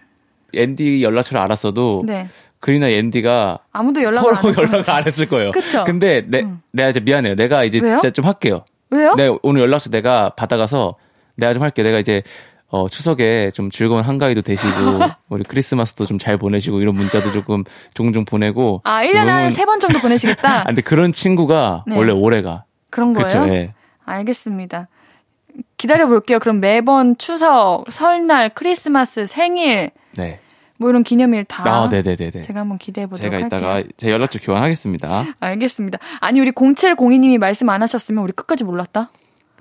[0.55, 2.27] 앤디 연락처를 알았어도 네.
[2.65, 4.55] 그리나 앤디가 아무도 연락을 서로.
[4.55, 5.51] 연락을 안 했을 거예요.
[5.51, 5.83] 그쵸?
[5.83, 6.61] 근데 내, 음.
[6.71, 7.35] 내가 이제 미안해요.
[7.35, 7.99] 내가 이제 왜요?
[7.99, 8.63] 진짜 좀 할게요.
[8.89, 9.15] 왜요?
[9.15, 10.95] 내 오늘 연락처 내가 받아가서
[11.35, 11.83] 내가 좀 할게.
[11.83, 12.23] 내가 이제
[12.69, 14.71] 어, 추석에 좀 즐거운 한가위도 되시고
[15.27, 19.81] 우리 크리스마스도 좀 잘 보내시고 이런 문자도 조금 종종 보내고 아, 1년에 한 세 번
[19.81, 20.61] 정도 보내시겠다?
[20.61, 21.97] 아, 근데 그런 친구가 네.
[21.97, 22.63] 원래 오래가.
[22.89, 23.27] 그런 거예요?
[23.27, 23.53] 그렇죠.
[23.53, 23.73] 예.
[24.05, 24.87] 알겠습니다.
[25.77, 26.39] 기다려 볼게요.
[26.39, 30.39] 그럼 매번 추석, 설날, 크리스마스, 생일 네.
[30.83, 32.41] 뭐 이런 기념일 다 아, 네, 네, 네, 네.
[32.41, 33.47] 제가 한번 기대해 보도록 제가 할게요.
[33.47, 35.25] 이따가 제 연락처 교환하겠습니다.
[35.39, 35.97] 알겠습니다.
[36.19, 39.09] 아니 우리 0702님이 말씀 안 하셨으면 우리 끝까지 몰랐다.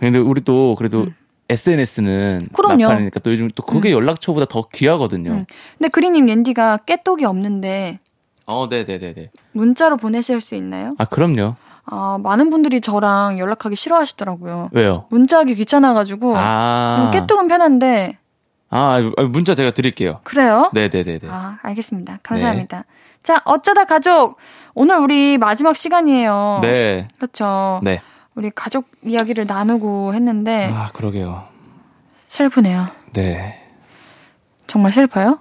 [0.00, 1.06] 근데 우리 또 그래도
[1.48, 2.46] SNS는 음.
[2.52, 2.82] 그럼요.
[2.88, 5.30] 막판이니까 또 요즘 또 그게 연락처보다 더 귀하거든요.
[5.30, 5.44] 음.
[5.78, 8.00] 근데 그리님 옌디가 깨똑이 없는데
[8.46, 9.30] 어, 네, 네, 네, 네.
[9.52, 10.96] 문자로 보내실 수 있나요?
[10.98, 11.54] 아, 그럼요.
[11.85, 14.70] 아, 많은 분들이 저랑 연락하기 싫어하시더라고요.
[14.72, 15.06] 왜요?
[15.11, 18.18] 문자하기 귀찮아가지고 아, 음, 깨똑은 편한데
[18.74, 20.20] 아, 문자 제가 드릴게요.
[20.24, 20.70] 그래요?
[20.72, 21.28] 네, 네, 네, 네.
[21.30, 22.20] 아, 알겠습니다.
[22.22, 22.85] 감사합니다.
[23.22, 24.38] 자, 어쩌다 가족
[24.74, 26.61] 오늘 우리 마지막 시간이에요.
[26.62, 27.80] 네, 그렇죠.
[27.82, 28.00] 네.
[28.35, 31.44] 우리 가족 이야기를 나누고 했는데 아, 그러게요.
[32.28, 32.88] 슬프네요.
[33.12, 33.62] 네.
[34.66, 35.40] 정말 슬퍼요?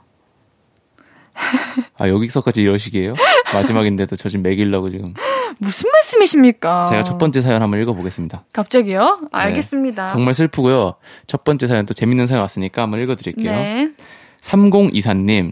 [1.97, 3.15] 아, 여기서까지 이러시기에요?
[3.53, 5.13] 마지막인데도 저 지금 매기려고 지금.
[5.57, 6.87] 무슨 말씀이십니까?
[6.87, 8.43] 제가 첫 번째 사연 한번 읽어보겠습니다.
[8.53, 9.19] 갑자기요?
[9.31, 10.09] 알겠습니다.
[10.09, 10.95] 정말 슬프고요.
[11.27, 13.51] 첫 번째 사연 또 재밌는 사연 왔으니까 한번 읽어드릴게요.
[13.51, 13.91] 네.
[14.41, 15.51] 3024님.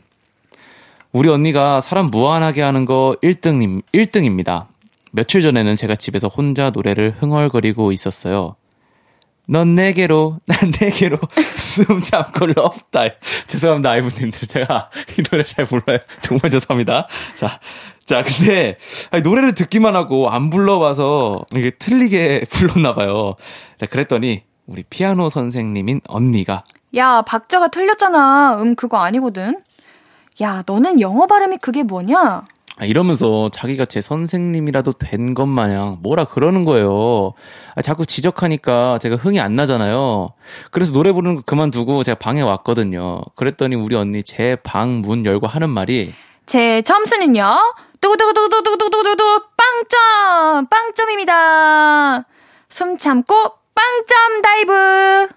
[1.12, 4.66] 우리 언니가 사람 무한하게 하는 거 1등님, 1등입니다.
[5.12, 8.56] 며칠 전에는 제가 집에서 혼자 노래를 흥얼거리고 있었어요.
[9.50, 11.18] 넌 내게로, 난 내게로
[11.58, 13.02] 숨 참고 럽다.
[13.48, 14.48] 죄송합니다, 아이브님들.
[14.48, 15.98] 제가 이 노래 잘 몰라요.
[16.22, 17.08] 정말 죄송합니다.
[17.34, 17.60] 자,
[18.06, 18.78] 자, 근데
[19.10, 23.36] 아니, 노래를 듣기만 하고 안 불러봐서 이게 틀리게 불렀나봐요.
[23.80, 26.64] 자, 그랬더니 우리 피아노 선생님인 언니가
[26.96, 28.62] 야, 박자가 틀렸잖아.
[28.62, 29.60] 음, 그거 아니거든.
[30.44, 32.44] 야, 너는 영어 발음이 그게 뭐냐?
[32.82, 37.34] 아, 이러면서 자기가 제 선생님이라도 된 것 마냥 뭐라 그러는 거예요.
[37.76, 40.30] 아, 자꾸 지적하니까 제가 흥이 안 나잖아요.
[40.72, 43.22] 그래서 노래 부르는 거 그만두고 제가 방에 왔거든요.
[43.36, 46.14] 그랬더니 우리 언니 제 방 문 열고 하는 말이
[46.46, 47.44] 제 점수는요.
[48.02, 50.68] 두구두구두구두구두구두구 빵점!
[50.70, 52.26] 빵점입니다.
[52.70, 53.36] 숨 참고
[53.76, 55.28] 빵점 dive!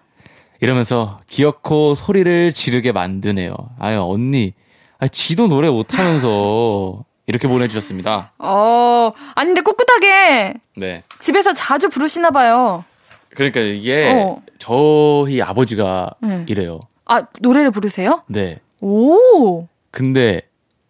[0.61, 3.55] 이러면서 기어코 소리를 지르게 만드네요.
[3.81, 4.55] 아유, 언니.
[5.01, 8.33] 아, 지도 노래 못하면서 이렇게 보내주셨습니다.
[8.39, 11.03] 어, 아니, 근데 꿋꿋하게 네.
[11.19, 12.85] 집에서 자주 부르시나 봐요.
[13.31, 14.43] 그러니까 이게 어.
[14.59, 16.45] 저희 아버지가 네.
[16.49, 16.81] 이래요.
[17.07, 18.23] 아, 노래를 부르세요?
[18.27, 18.61] 네.
[18.81, 19.67] 오!
[19.91, 20.43] 근데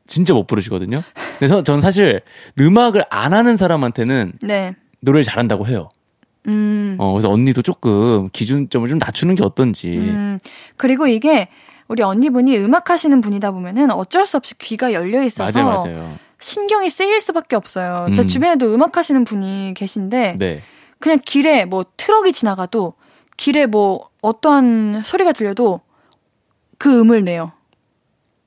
[0.06, 1.02] 진짜 못 부르시거든요.
[1.38, 2.22] 그래서 전 사실
[2.58, 4.74] 음악을 안 하는 사람한테는 네.
[5.00, 5.90] 노래를 잘한다고 해요.
[6.48, 6.96] 음.
[6.98, 9.88] 어, 그래서 언니도 조금 기준점을 좀 낮추는 게 어떤지.
[9.96, 10.38] 음,
[10.76, 11.48] 그리고 이게
[11.92, 16.18] 우리 언니분이 음악 하시는 분이다 보면은 어쩔 수 없이 귀가 열려 있어서 맞아요, 맞아요.
[16.38, 18.06] 신경이 쓰일 수밖에 없어요.
[18.14, 18.26] 제 음.
[18.26, 20.62] 주변에도 음악 하시는 분이 계신데 네.
[20.98, 22.94] 그냥 길에 뭐 트럭이 지나가도
[23.36, 25.82] 길에 뭐 어떠한 소리가 들려도
[26.78, 27.52] 그 음을 내요.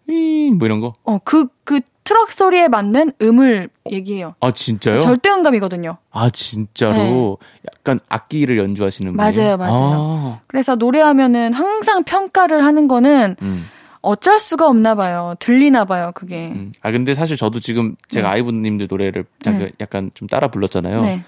[0.07, 0.95] 휘, 뭐 이런 거.
[1.03, 4.35] 어, 그, 그 트럭 소리에 맞는 음을 얘기해요.
[4.39, 4.99] 아, 진짜요?
[5.01, 5.97] 절대 음감이거든요.
[6.11, 9.11] 아, 진짜로 약간 악기를 연주하시는?
[9.11, 9.17] 네.
[9.17, 9.75] 맞아요, 맞아요.
[9.77, 13.65] 아, 그래서 노래하면은 항상 평가를 하는 거는 음,
[14.01, 15.33] 어쩔 수가 없나 봐요.
[15.39, 16.51] 들리나 봐요, 그게.
[16.53, 16.71] 음.
[16.83, 18.33] 아, 근데 사실 저도 지금 제가 네.
[18.35, 19.71] 아이브님들 노래를 약간, 네.
[19.81, 21.01] 약간 좀 따라 불렀잖아요.
[21.01, 21.23] 네.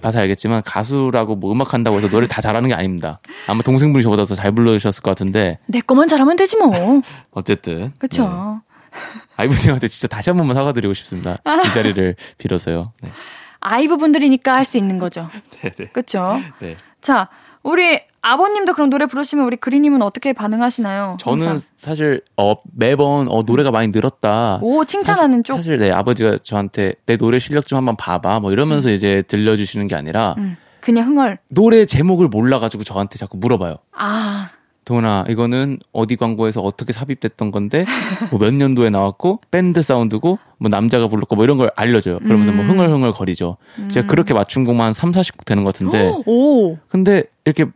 [0.00, 3.18] 봐서 알겠지만 가수라고 뭐 음악 한다고 해서 노래 다 잘하는 게 아닙니다.
[3.48, 6.70] 아마 동생분이 저보다 더 잘 불러주셨을 것 같은데 내 것만 잘하면 되지 뭐.
[7.32, 8.22] 어쨌든 그쵸.
[8.22, 8.98] 네.
[9.40, 11.38] 아이브님한테 진짜 다시 한 번만 사과드리고 싶습니다.
[11.66, 12.92] 이 자리를 빌어서요.
[13.02, 13.10] 네.
[13.60, 15.28] 아이브 분들이니까 할 수 있는 거죠.
[15.60, 15.90] 네네.
[15.92, 16.38] 그쵸?
[16.60, 16.76] 네.
[17.00, 17.28] 자,
[17.62, 21.16] 우리 아버님도 그런 노래 부르시면 우리 그리님은 어떻게 반응하시나요?
[21.18, 21.68] 저는 항상.
[21.78, 24.58] 사실 어 매번 어 노래가 많이 늘었다.
[24.62, 25.56] 오, 칭찬하는 사실, 쪽.
[25.56, 29.94] 사실 네 아버지가 저한테 내 노래 실력 좀 한번 봐봐 뭐 이러면서 이제 들려주시는 게
[29.94, 31.38] 아니라 음, 그냥 흥얼.
[31.48, 33.76] 노래 제목을 몰라가지고 저한테 자꾸 물어봐요.
[33.92, 34.50] 아,
[34.90, 37.84] 동훈아 이거는 어디 광고에서 어떻게 삽입됐던 건데
[38.30, 42.18] 뭐 몇 년도에 나왔고 밴드 사운드고 뭐 남자가 불렀고 뭐 이런 걸 알려줘요.
[42.18, 42.70] 그러면서 뭐 음.
[42.70, 43.56] 흥얼흥얼 거리죠.
[43.88, 47.66] 제가 그렇게 맞춘 곡만 한 3, 40곡 되는 것 같은데 오, 근데 이렇게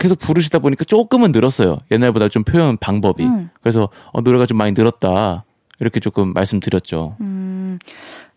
[0.00, 1.78] 계속 부르시다 보니까 조금은 늘었어요.
[1.90, 3.24] 옛날보다 좀 표현 방법이.
[3.24, 3.50] 음.
[3.60, 5.44] 그래서 어, 노래가 좀 많이 늘었다.
[5.80, 7.16] 이렇게 조금 말씀드렸죠.
[7.20, 7.78] 음,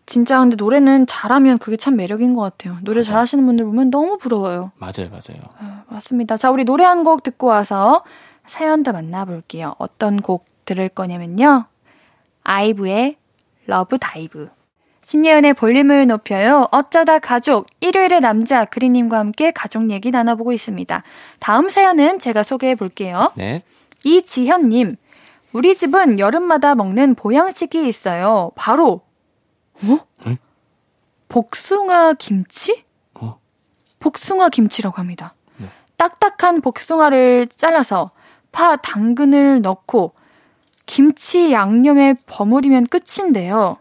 [0.06, 2.78] 진짜 근데 노래는 잘하면 그게 참 매력인 것 같아요.
[2.82, 4.70] 노래 잘하시는 분들 보면 너무 부러워요.
[4.78, 5.42] 맞아요, 맞아요.
[5.58, 6.36] 아, 맞습니다.
[6.36, 8.04] 자, 우리 노래 한 곡 듣고 와서
[8.46, 9.74] 사연도 만나볼게요.
[9.78, 11.64] 어떤 곡 들을 거냐면요.
[12.44, 13.16] 아이브의
[13.66, 14.48] LOVE DIVE.
[15.02, 16.66] 신예은의 볼륨을 높여요.
[16.72, 17.66] 어쩌다 가족.
[17.80, 21.02] 일요일의 남자 그리님과 함께 가족 얘기 나눠보고 있습니다.
[21.38, 23.32] 다음 사연은 제가 소개해 볼게요.
[23.36, 23.62] 네.
[24.02, 24.96] 이지현님,
[25.52, 28.50] 우리 집은 여름마다 먹는 보양식이 있어요.
[28.56, 29.02] 바로,
[29.84, 29.98] 어?
[30.26, 30.36] 응?
[31.28, 32.84] 복숭아 김치?
[33.20, 33.38] 어?
[33.98, 35.34] 복숭아 김치라고 합니다.
[35.58, 35.68] 네.
[35.96, 38.10] 딱딱한 복숭아를 잘라서
[38.52, 40.14] 파, 당근을 넣고
[40.86, 43.78] 김치 양념에 버무리면 끝인데요.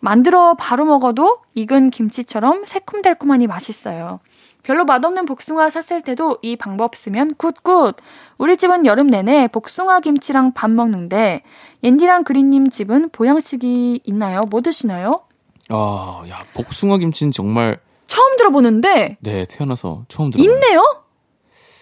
[0.00, 4.20] 만들어 바로 먹어도 익은 김치처럼 새콤달콤하니 맛있어요.
[4.70, 7.96] 별로 맛없는 복숭아 샀을 때도 이 방법 쓰면 good good.
[8.38, 11.42] 우리 집은 여름 내내 복숭아 김치랑 밥 먹는데
[11.82, 14.42] 옌디랑 그리님 집은 보양식이 있나요?
[14.48, 15.22] 뭐 드시나요?
[15.70, 20.48] 아, 야, 복숭아 김치는 정말 처음 들어보는데 네, 태어나서 처음 들어요.
[20.48, 20.80] 있네요?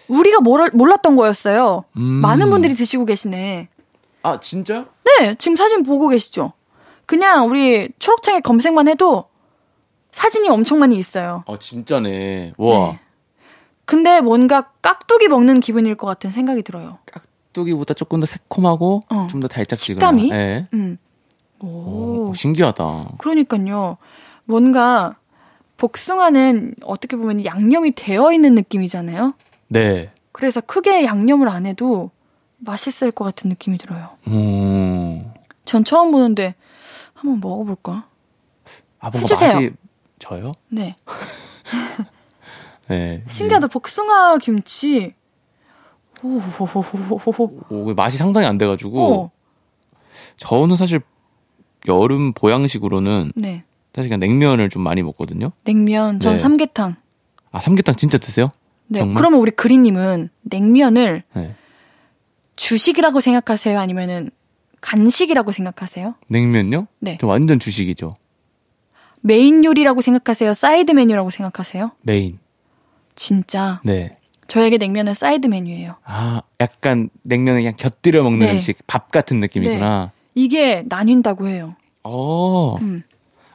[0.07, 1.83] 우리가 몰, 몰랐던 거였어요.
[1.95, 2.01] 음.
[2.01, 3.69] 많은 분들이 드시고 계시네.
[4.23, 4.85] 아, 진짜요?
[5.05, 6.53] 네, 지금 사진 보고 계시죠?
[7.05, 9.28] 그냥 우리 초록창에 검색만 해도
[10.11, 11.43] 사진이 엄청 많이 있어요.
[11.47, 12.53] 아, 진짜네.
[12.57, 12.91] 와.
[12.91, 12.99] 네.
[13.85, 16.99] 근데 뭔가 깍두기 먹는 기분일 것 같은 생각이 들어요.
[17.05, 19.27] 깍두기보다 조금 더 새콤하고 어.
[19.29, 20.19] 좀더 달짝지근한.
[20.19, 20.29] 식감이?
[20.29, 20.65] 네.
[20.73, 20.97] 음.
[21.61, 22.33] 오, 오.
[22.35, 23.13] 신기하다.
[23.17, 23.97] 그러니까요.
[24.45, 25.15] 뭔가
[25.77, 29.33] 복숭아는 어떻게 보면 양념이 되어 있는 느낌이잖아요.
[29.69, 30.11] 네.
[30.31, 32.11] 그래서 크게 양념을 안 해도
[32.57, 34.09] 맛있을 것 같은 느낌이 들어요.
[34.27, 35.31] 음.
[35.65, 36.55] 전 처음 보는데
[37.13, 38.05] 한번 먹어볼까?
[38.99, 39.53] 아, 뭔가 해주세요.
[39.53, 39.71] 맛이
[40.19, 40.53] 저요?
[40.69, 40.95] 네.
[42.87, 43.23] 네.
[43.27, 43.67] 신기하다.
[43.67, 45.13] 복숭아 김치.
[46.23, 49.31] 오, 맛이 상상이 안 돼가지고 어.
[50.37, 51.01] 저는 사실
[51.87, 53.63] 여름 보양식으로는 네.
[53.93, 55.51] 사실 그냥 냉면을 좀 많이 먹거든요.
[55.63, 56.39] 냉면, 전 네.
[56.39, 56.95] 삼계탕.
[57.51, 58.49] 아 삼계탕 진짜 드세요?
[58.87, 58.99] 네.
[58.99, 59.15] 정말?
[59.15, 61.55] 그러면 우리 그린님은 냉면을 네.
[62.55, 63.79] 주식이라고 생각하세요?
[63.79, 64.31] 아니면은
[64.81, 66.15] 간식이라고 생각하세요?
[66.27, 66.87] 냉면요?
[66.99, 67.17] 네.
[67.19, 68.11] 저 완전 주식이죠.
[69.21, 70.53] 메인 요리라고 생각하세요?
[70.53, 71.91] 사이드 메뉴라고 생각하세요?
[72.01, 72.39] 메인.
[73.15, 74.17] 진짜 네.
[74.47, 75.95] 저에게 냉면은 사이드 메뉴예요.
[76.03, 78.53] 아 약간 냉면을 그냥 곁들여 먹는 네.
[78.53, 80.11] 음식, 밥 같은 느낌이구나.
[80.35, 81.75] 이게 나뉜다고 해요.
[82.03, 82.75] 어.
[82.81, 83.03] 음.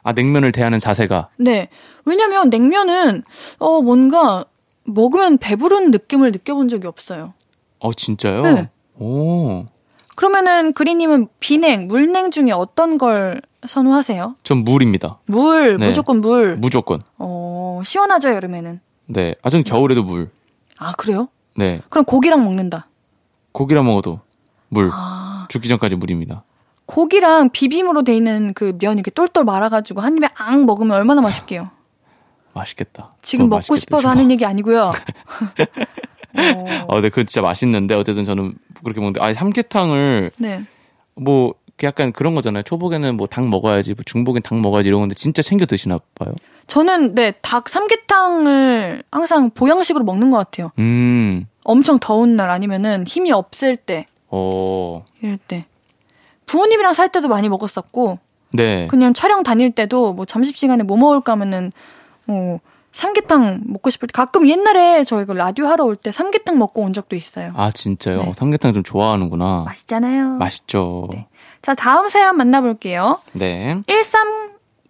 [0.03, 1.29] 아 냉면을 대하는 자세가.
[1.37, 1.69] 네.
[2.05, 3.23] 왜냐면 냉면은
[3.57, 4.45] 어 뭔가
[4.83, 7.33] 먹으면 배부른 느낌을 느껴본 적이 없어요.
[7.79, 8.41] 어 진짜요?
[8.43, 8.69] 네.
[8.99, 9.65] 오.
[10.15, 14.35] 그러면은 그리님은 비냉, 물냉 중에 어떤 걸 선호하세요?
[14.43, 15.19] 전 물입니다.
[15.25, 15.87] 물, 네.
[15.87, 16.57] 무조건 물.
[16.57, 17.01] 무조건.
[17.17, 18.79] 어, 시원하죠, 여름에는.
[19.07, 19.35] 네.
[19.43, 20.29] 아, 전 겨울에도 물.
[20.77, 21.29] 아, 그래요?
[21.57, 21.81] 네.
[21.89, 22.87] 그럼 고기랑 먹는다.
[23.51, 24.19] 고기랑 먹어도
[24.69, 24.89] 물.
[24.93, 26.43] 아, 죽기 전까지 물입니다.
[26.85, 31.69] 고기랑 비빔으로 돼 있는 그 면 이렇게 똘똘 말아가지고 한 입에 앙 먹으면 얼마나 맛있게요.
[32.53, 33.11] 맛있겠다.
[33.21, 34.11] 지금 먹고 맛있겠다, 싶어서 지금.
[34.11, 34.91] 하는 얘기 아니고요.
[34.91, 34.91] 어,
[36.87, 40.63] 어, 네, 그거 진짜 맛있는데 어쨌든 저는 그렇게 먹는데 아, 삼계탕을 네.
[41.15, 42.63] 뭐 약간 그런 거잖아요.
[42.63, 46.33] 초복에는 뭐 닭 먹어야지, 뭐 중복엔 닭 먹어야지 이런 건데 진짜 챙겨 드시나 봐요.
[46.67, 50.71] 저는 네, 닭 삼계탕을 항상 보양식으로 먹는 것 같아요.
[50.79, 51.45] 음.
[51.63, 55.03] 엄청 더운 날 아니면은 힘이 없을 때, 어.
[55.21, 55.65] 이럴 때.
[56.45, 58.19] 부모님이랑 살 때도 많이 먹었었고,
[58.53, 58.87] 네.
[58.87, 61.71] 그냥 촬영 다닐 때도 뭐 점심시간에 뭐 먹을까 하면은,
[62.25, 62.59] 뭐,
[62.91, 66.93] 삼계탕 먹고 싶을 때, 가끔 옛날에 저희 가 라디오 하러 올 때 삼계탕 먹고 온
[66.93, 67.51] 적도 있어요.
[67.55, 68.23] 아, 진짜요?
[68.23, 68.31] 네.
[68.35, 69.63] 삼계탕 좀 좋아하는구나.
[69.65, 70.35] 맛있잖아요.
[70.37, 71.09] 맛있죠.
[71.11, 71.27] 네.
[71.65, 73.19] 자, 다음 사연 만나볼게요.
[73.33, 73.81] 네.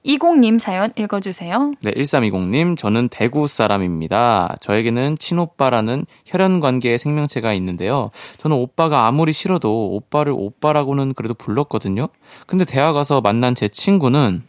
[0.04, 1.72] 1320님 사연 읽어주세요.
[1.82, 4.58] 네, 1320님, 저는 대구 사람입니다.
[4.60, 8.10] 저에게는 친오빠라는 혈연 관계의 생명체가 있는데요.
[8.40, 12.10] 저는 오빠가 아무리 싫어도 오빠를 오빠라고는 그래도 불렀거든요.
[12.46, 14.44] 근데 대학 가서 만난 제 친구는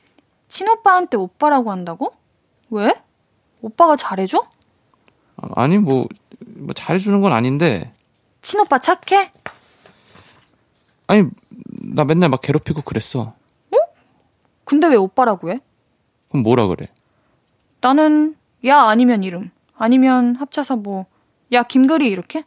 [0.49, 2.13] 친오빠한테 오빠라고 한다고?
[2.71, 2.93] 왜?
[3.61, 4.45] 오빠가 잘해줘?
[5.37, 6.09] 아, 아니 뭐,
[6.41, 7.93] 뭐 잘해주는 건 아닌데
[8.43, 9.31] 친오빠 착해?
[11.07, 11.25] 아니
[11.95, 13.35] 나 맨날 막 괴롭히고 그랬어.
[14.65, 15.61] 근데 왜 오빠라고 해?
[16.29, 16.87] 그럼 뭐라 그래?
[17.81, 18.35] 나는
[18.67, 21.07] 야 아니면 이름 아니면 합쳐서 뭐
[21.53, 22.45] 야 김그리 이렇게?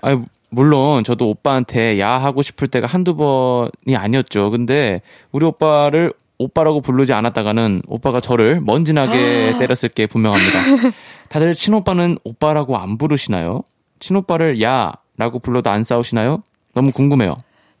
[0.00, 4.50] 아니 물론 저도 오빠한테 야 하고 싶을 때가 한두 번이 아니었죠.
[4.50, 10.90] 근데 우리 오빠를 오빠라고 부르지 않았다가는 오빠가 저를 먼지나게 때렸을 게 분명합니다.
[11.28, 13.62] 다들 친오빠는 오빠라고 안 부르시나요?
[14.00, 16.42] 친오빠를 야라고 불러도 안 싸우시나요?
[16.74, 17.36] 너무 궁금해요.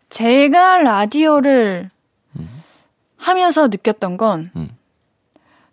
[0.08, 1.90] 제가 라디오를
[3.16, 4.68] 하면서 느꼈던 건 음.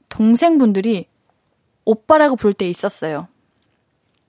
[0.10, 1.08] 동생분들이
[1.86, 3.28] 오빠라고 부를 때 있었어요.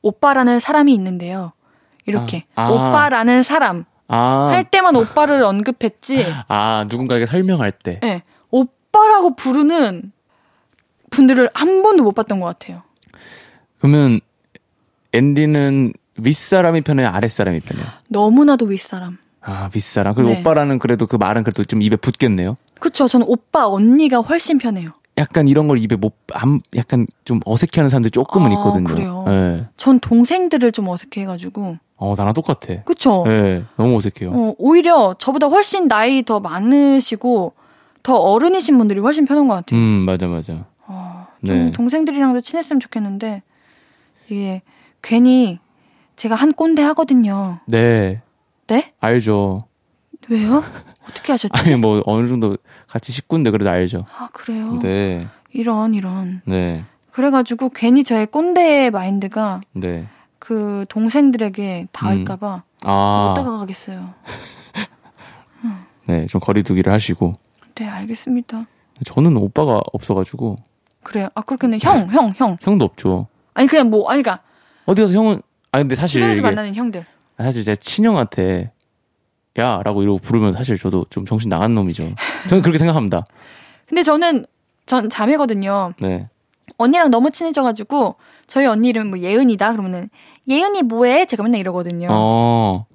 [0.03, 1.53] 오빠라는 사람이 있는데요.
[2.07, 2.71] 이렇게 아, 아.
[2.71, 6.27] 오빠라는 사람 아, 할 때만 오빠를 언급했지.
[6.49, 8.01] 아 누군가에게 설명할 때.
[8.03, 8.23] 예.
[8.51, 10.13] 오빠라고 부르는
[11.11, 12.83] 분들을 한 번도 못 봤던 것 같아요.
[13.79, 14.21] 그러면
[15.13, 15.93] 앤디는
[16.23, 17.09] 윗사람이 편해요?
[17.09, 17.87] 아랫사람이 편해요?
[18.09, 19.19] 너무나도 윗사람.
[19.41, 20.15] 아 윗사람.
[20.15, 20.41] 그리고 네.
[20.41, 22.57] 오빠라는 그래도 그 말은 그래도 좀 입에 붙겠네요.
[22.81, 23.09] 그쵸.
[23.09, 24.91] 저는 오빠, 언니가 훨씬 편해요.
[25.19, 28.85] 약간 이런 걸 입에 못, 안, 약간 좀 어색해하는 사람들이 조금은 아, 있거든요.
[28.85, 29.25] 그래요?
[29.29, 29.67] 예.
[29.77, 31.77] 전 동생들을 좀 어색해 해가지고.
[31.97, 32.83] 어, 나랑 똑같아.
[32.85, 33.25] 그쵸.
[33.29, 34.33] 예, 너무 어색해요.
[34.33, 37.53] 어, 오히려 저보다 훨씬 나이 더 많으시고
[38.03, 39.79] 더 어른이신 분들이 훨씬 편한 것 같아요.
[39.79, 40.65] 음, 맞아, 맞아.
[41.47, 41.73] 좀 네.
[41.73, 43.43] 동생들이랑도 친했으면 좋겠는데
[44.29, 44.63] 이게
[45.03, 45.59] 괜히
[46.17, 47.61] 제가 한 꼰대 하거든요.
[47.67, 48.23] 네,
[48.67, 48.93] 네?
[49.01, 49.67] 알죠.
[50.29, 50.63] 왜요?
[51.09, 51.53] 어떻게 하셨지?
[51.55, 52.57] 아니, 뭐, 어느 정도
[52.87, 54.05] 같이 식구인데 그래도 알죠.
[54.17, 54.79] 아 그래요?
[54.81, 56.43] 네, 이런 이런.
[56.45, 60.07] 네, 그래가지고 괜히 저의 꼰대의 마인드가 네.
[60.39, 64.15] 그 동생들에게 닿을까봐 못 아, 다가가겠어요.
[66.07, 67.35] 네, 좀 거리두기를 하시고.
[67.75, 68.67] 네 알겠습니다.
[69.05, 70.57] 저는 오빠가 없어가지고,
[71.03, 71.29] 그래요.
[71.35, 71.79] 아 그렇겠네.
[71.83, 72.57] 형, 형, 형.
[72.61, 73.27] 형도 없죠.
[73.55, 74.43] 아니 그냥 뭐 아니 그니까
[74.85, 75.43] 어디 가서 형은,
[75.73, 77.05] 아니, 근데 사실, 이게 만나는 형들.
[77.39, 78.71] 사실 제 친형한테,
[79.59, 82.15] 야, 라고 이러고 부르면 사실 저도 좀 정신 나간 놈이죠.
[82.49, 83.25] 저는 그렇게 생각합니다.
[83.89, 84.47] 근데 저는
[84.87, 85.95] 전 자매거든요.
[86.01, 86.29] 네.
[86.79, 88.17] 언니랑 너무 친해져가지고
[88.47, 90.09] 저희 언니 이름 뭐 예은이다 그러면은
[90.49, 91.27] 예은이 뭐해?
[91.27, 92.09] 제가 맨날 이러거든요.
[92.11, 92.87] 어,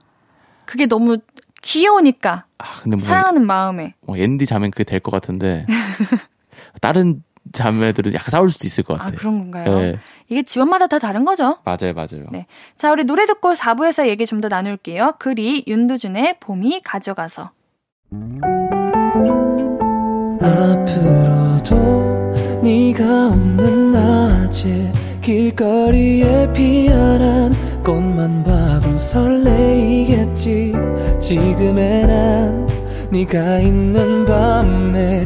[0.65, 1.17] 그게 너무
[1.61, 5.65] 귀여우니까 아, 근데 뭐, 사랑하는 마음에 어, 앤디 자매는 그게 될 것 같은데
[6.81, 9.17] 다른 자매들은 약간 싸울 수도 있을 것아 같아.
[9.17, 9.79] 그런 건가요?
[9.79, 11.57] 네, 이게 집안마다 다 다른 거죠.
[11.65, 12.25] 맞아요, 맞아요.
[12.31, 12.45] 네.
[12.75, 15.15] 자 우리 노래 듣고 4부에서 얘기 좀 더 나눌게요.
[15.19, 17.51] 글이 윤두준의 봄이 가져가서
[20.87, 24.91] 앞으로도 네가 없는 낮에
[25.21, 30.73] 길거리에 피어난 꽃만 봐도 설레이겠지
[31.19, 32.67] 지금의 난
[33.11, 35.25] 네가 있는 밤에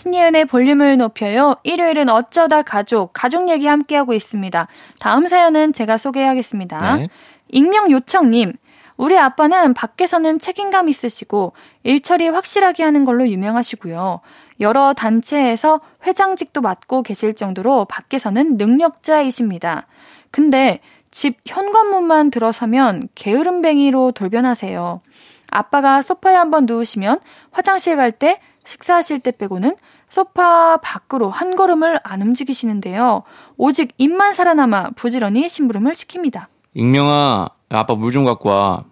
[0.00, 1.56] 신예은의 볼륨을 높여요.
[1.62, 4.66] 일요일은 어쩌다 가족, 가족 얘기 함께하고 있습니다.
[4.98, 6.96] 다음 사연은 제가 소개하겠습니다.
[6.96, 7.06] 네.
[7.48, 8.54] 익명 요청님,
[8.96, 14.20] 우리 아빠는 밖에서는 책임감 있으시고 일 처리 확실하게 하는 걸로 유명하시고요.
[14.60, 19.86] 여러 단체에서 회장직도 맡고 계실 정도로 밖에서는 능력자이십니다.
[20.30, 20.80] 근데
[21.10, 25.02] 집 현관문만 들어서면 게으름뱅이로 돌변하세요.
[25.50, 27.20] 아빠가 소파에 한번 누우시면
[27.50, 29.74] 화장실 갈 때, 식사하실 때 빼고는
[30.10, 33.22] 소파 밖으로 한 걸음을 안 움직이시는데요.
[33.56, 36.46] 오직 입만 살아남아 부지런히 심부름을 시킵니다.
[36.74, 38.84] 익명아, 야, 아빠 물 좀 갖고 와.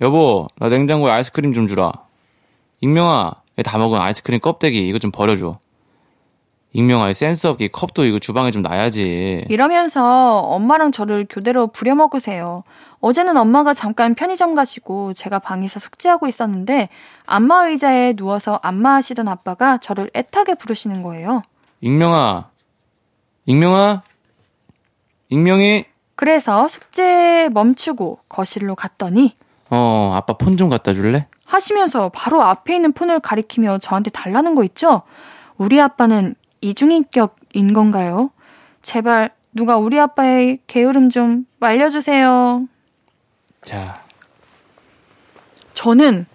[0.00, 1.90] 여보, 나 냉장고에 아이스크림 좀 주라.
[2.80, 5.58] 익명아, 얘다 먹은 아이스크림 껍데기 이거 좀 버려줘.
[6.72, 9.46] 익명아, 이 센스 없게 이 컵도 이거 주방에 좀 놔야지.
[9.48, 12.62] 이러면서 엄마랑 저를 교대로 부려먹으세요.
[13.00, 16.88] 어제는 엄마가 잠깐 편의점 가시고 제가 방에서 숙제하고 있었는데
[17.26, 21.42] 안마 의자에 누워서 안마하시던 아빠가 저를 애타게 부르시는 거예요.
[21.80, 22.50] 익명아,
[23.46, 24.02] 익명아,
[25.30, 25.84] 익명이,
[26.16, 29.34] 그래서 숙제 멈추고 거실로 갔더니
[29.70, 31.28] 어, 아빠 폰 좀 갖다 줄래?
[31.46, 35.02] 하시면서 바로 앞에 있는 폰을 가리키며 저한테 달라는 거 있죠?
[35.56, 38.30] 우리 아빠는 이중인격인 건가요?
[38.82, 42.68] 제발 누가 우리 아빠의 게으름 좀 말려주세요.
[43.62, 44.02] 자,
[45.74, 46.26] 저는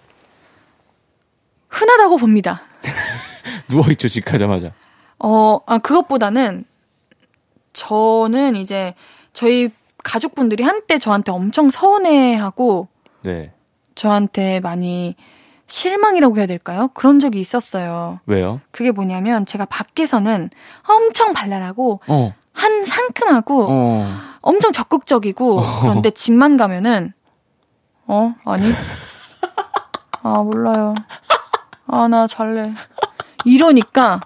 [1.69, 2.63] 흔하다고 봅니다.
[3.69, 4.71] 누워있죠, 집 가자마자.
[5.19, 6.65] 어, 아, 그것보다는
[7.73, 8.93] 저는 이제
[9.31, 9.69] 저희
[10.03, 12.87] 가족분들이 한때 저한테 엄청 서운해하고
[13.23, 13.53] 네.
[13.95, 15.15] 저한테 많이
[15.67, 16.89] 실망이라고 해야 될까요?
[16.93, 18.19] 그런 적이 있었어요.
[18.25, 18.61] 왜요?
[18.71, 20.49] 그게 뭐냐면 제가 밖에서는
[20.87, 22.33] 엄청 발랄하고 어.
[22.53, 24.07] 한 상큼하고 어.
[24.41, 27.13] 엄청 적극적이고 그런데 집만 가면은
[28.05, 28.71] 어 아니
[30.21, 30.93] 아 몰라요
[31.87, 32.73] 아 나 잘래
[33.45, 34.21] 이러니까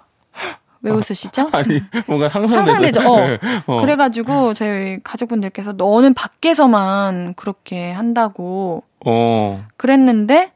[0.80, 1.48] 왜 웃으시죠?
[1.52, 3.00] 아니 뭔가 상상되죠.
[3.00, 3.48] 상상되죠.
[3.66, 3.76] 어.
[3.76, 3.80] 어.
[3.80, 9.64] 그래가지고 저희 가족분들께서 너는 밖에서만 그렇게 한다고 어.
[9.76, 10.52] 그랬는데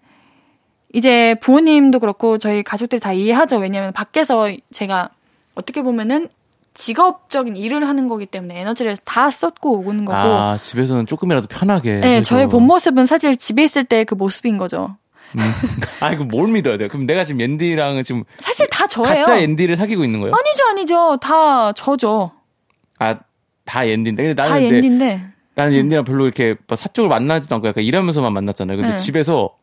[0.93, 3.59] 이제 부모님도 그렇고 저희 가족들이 다 이해하죠.
[3.59, 5.11] 왜냐하면 밖에서 제가
[5.55, 6.29] 어떻게 보면은
[6.75, 10.17] 직업적인 일을 하는 거기 때문에 에너지를 다 쏟고 오는 거고.
[10.19, 12.01] 아 집에서는 조금이라도 편하게.
[12.01, 12.23] 네, 해서.
[12.23, 14.97] 저의 본 모습은 사실 집에 있을 때 그 모습인 거죠.
[16.01, 16.89] 아니 그럼 뭘 믿어야 돼요?
[16.89, 19.25] 그럼 내가 지금 옌디랑은 지금 사실 다 저예요.
[19.25, 20.35] 가짜 옌디를 사귀고 있는 거예요?
[20.35, 21.17] 아니죠, 아니죠.
[21.19, 22.33] 다 저죠.
[22.99, 25.25] 아다 옌디인데 근데 나는 다 근데 옌디인데.
[25.55, 28.77] 나는 옌디랑 별로 이렇게 뭐 사적으로 만나지도 않고 약간 일하면서만 만났잖아요.
[28.77, 28.97] 근데 네.
[28.97, 29.55] 집에서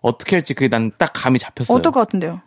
[0.00, 1.76] 어떻게 할지 그게 난 딱 감이 잡혔어요.
[1.76, 2.40] 어떨 것 같은데요?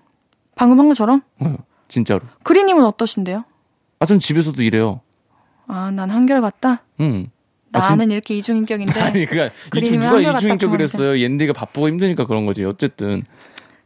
[0.55, 1.21] 방금 한 것처럼?
[1.39, 1.55] 어,
[1.87, 2.21] 진짜로.
[2.43, 3.43] 그리님은 어떠신데요?
[3.99, 5.01] 아 전 집에서도 이래요.
[5.67, 6.83] 아, 난 한결같다.
[7.01, 7.27] 응.
[7.73, 8.99] 아, 진- 나는 이렇게 이중인격인데.
[9.01, 10.17] 아니 그니까 그림이 누가.
[10.83, 11.19] 했어요.
[11.19, 12.65] 옌디가 바쁘고 힘드니까 그런 거지.
[12.65, 13.23] 어쨌든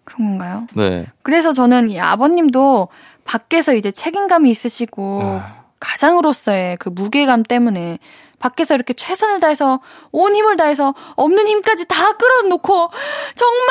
[0.04, 0.68] 그런 건가요?
[0.76, 1.06] 네.
[1.22, 2.88] 그래서 저는 이 아버님도
[3.26, 5.66] 밖에서 이제 책임감이 있으시고 아.
[5.80, 8.00] 가장으로서의 그 무게감 때문에
[8.40, 9.80] 밖에서 이렇게 최선을 다해서
[10.12, 12.90] 온 힘을 다해서 없는 힘까지 다 끌어놓고
[13.36, 13.68] 정말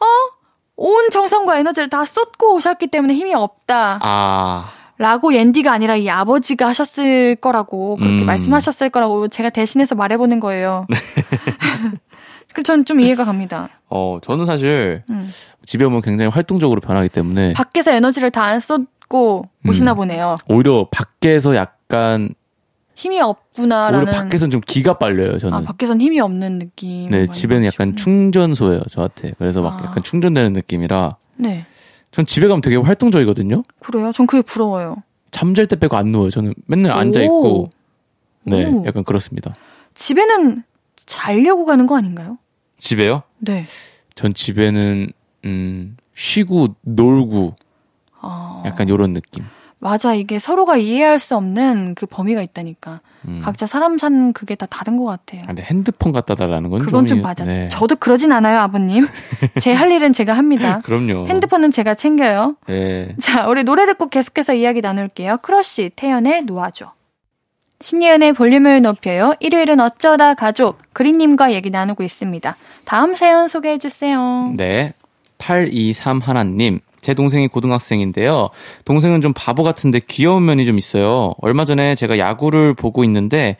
[0.00, 0.42] 어?
[0.76, 4.00] 온 정성과 에너지를 다 쏟고 오셨기 때문에 힘이 없다.
[4.02, 8.26] 아 라고 옌디가 아니라 이 아버지가 하셨을 거라고 그렇게 음.
[8.26, 10.86] 말씀하셨을 거라고 제가 대신해서 말해보는 거예요.
[12.52, 13.68] 그래서 저는 좀 이해가 갑니다.
[13.88, 15.28] 어, 저는 사실 음.
[15.64, 19.96] 집에 오면 굉장히 활동적으로 변하기 때문에 밖에서 에너지를 다안 쏟고 오시나 음.
[19.96, 20.36] 보네요.
[20.48, 22.30] 오히려 밖에서 약간
[23.02, 24.06] 힘이 없구나라는.
[24.06, 25.38] 오히려 밖에선 좀 기가 빨려요.
[25.38, 25.58] 저는.
[25.58, 27.10] 아 밖에선 힘이 없는 느낌.
[27.10, 29.32] 네, 집에는 약간 충전소예요, 저한테.
[29.38, 29.84] 그래서 막 아.
[29.86, 31.66] 약간 충전되는 느낌이라 네
[32.12, 33.62] 전 집에 가면 되게 활동적이거든요.
[33.80, 34.12] 그래요.
[34.12, 34.96] 전 그게 부러워요.
[35.30, 36.28] 잠잘 때 빼고 안 누워요.
[36.30, 37.70] 저는 맨날 앉아 있고
[38.44, 38.84] 네, 오.
[38.86, 39.54] 약간 그렇습니다.
[39.94, 40.62] 집에는
[40.96, 42.36] 자려고 가는 거 아닌가요?
[42.78, 43.22] 집에요?
[43.38, 43.64] 네.
[44.14, 45.08] 전 집에는
[45.46, 47.56] 음, 쉬고 놀고
[48.20, 49.44] 아, 약간 요런 느낌.
[49.82, 50.14] 맞아.
[50.14, 53.00] 이게 서로가 이해할 수 없는 그 범위가 있다니까.
[53.26, 53.40] 음.
[53.44, 55.42] 각자 사람 산 그게 다 다른 것 같아요.
[55.42, 57.44] 아, 근데 핸드폰 갖다 달라는 건 그건 좀 이- 맞아.
[57.44, 57.68] 네.
[57.68, 59.02] 저도 그러진 않아요, 아버님.
[59.60, 60.80] 제 할 일은 제가 합니다.
[60.84, 61.26] 그럼요.
[61.26, 62.56] 핸드폰은 제가 챙겨요.
[62.66, 63.14] 네.
[63.20, 65.38] 자, 우리 노래 듣고 계속해서 이야기 나눌게요.
[65.42, 66.92] 크러쉬, 태연의 놓아줘.
[67.80, 69.34] 신예은의 볼륨을 높여요.
[69.40, 72.56] 일요일은 어쩌다 가족, 그리님과 얘기 나누고 있습니다.
[72.84, 74.52] 다음 사연 소개해 주세요.
[74.56, 74.94] 네.
[75.38, 76.78] 823 하나님.
[77.02, 78.48] 제 동생이 고등학생인데요.
[78.86, 81.34] 동생은 좀 바보 같은데 귀여운 면이 좀 있어요.
[81.42, 83.58] 얼마 전에 제가 야구를 보고 있는데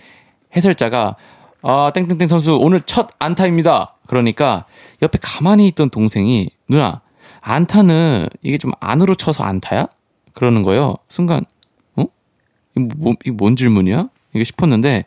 [0.57, 1.17] 해설자가
[1.61, 3.97] 아, 땡땡땡 선수 오늘 첫 안타입니다.
[4.07, 4.65] 그러니까
[5.03, 7.03] 옆에 가만히 있던 동생이 누나,
[7.41, 9.87] 안타는 이게 좀 안으로 쳐서 안타야?
[10.33, 10.95] 그러는 거예요.
[11.09, 11.45] 순간
[11.97, 12.05] 어?
[12.77, 14.09] 이거 뭐, 이거 뭔 질문이야?
[14.35, 15.05] 이게 싶었는데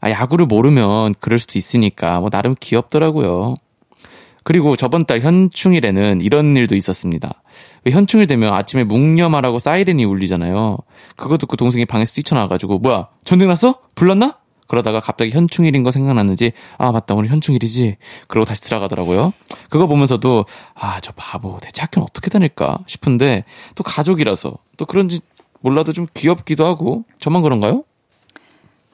[0.00, 3.54] 아, 야구를 모르면 그럴 수도 있으니까 뭐 나름 귀엽더라고요.
[4.46, 7.42] 그리고 저번 달 현충일에는 이런 일도 있었습니다.
[7.82, 10.78] 왜 현충일 되면 아침에 묵념하라고 사이렌이 울리잖아요.
[11.16, 13.80] 그거 듣고 동생이 방에서 뛰쳐나와가지고 뭐야 전쟁 났어?
[13.96, 14.38] 불났나?
[14.68, 17.96] 그러다가 갑자기 현충일인 거 생각났는지 아 맞다 오늘 현충일이지
[18.28, 19.32] 그러고 다시 들어가더라고요.
[19.68, 20.44] 그거 보면서도
[20.74, 23.42] 아 저 바보 대체 학교는 어떻게 다닐까 싶은데
[23.74, 25.18] 또 가족이라서 또 그런지
[25.60, 27.82] 몰라도 좀 귀엽기도 하고 저만 그런가요?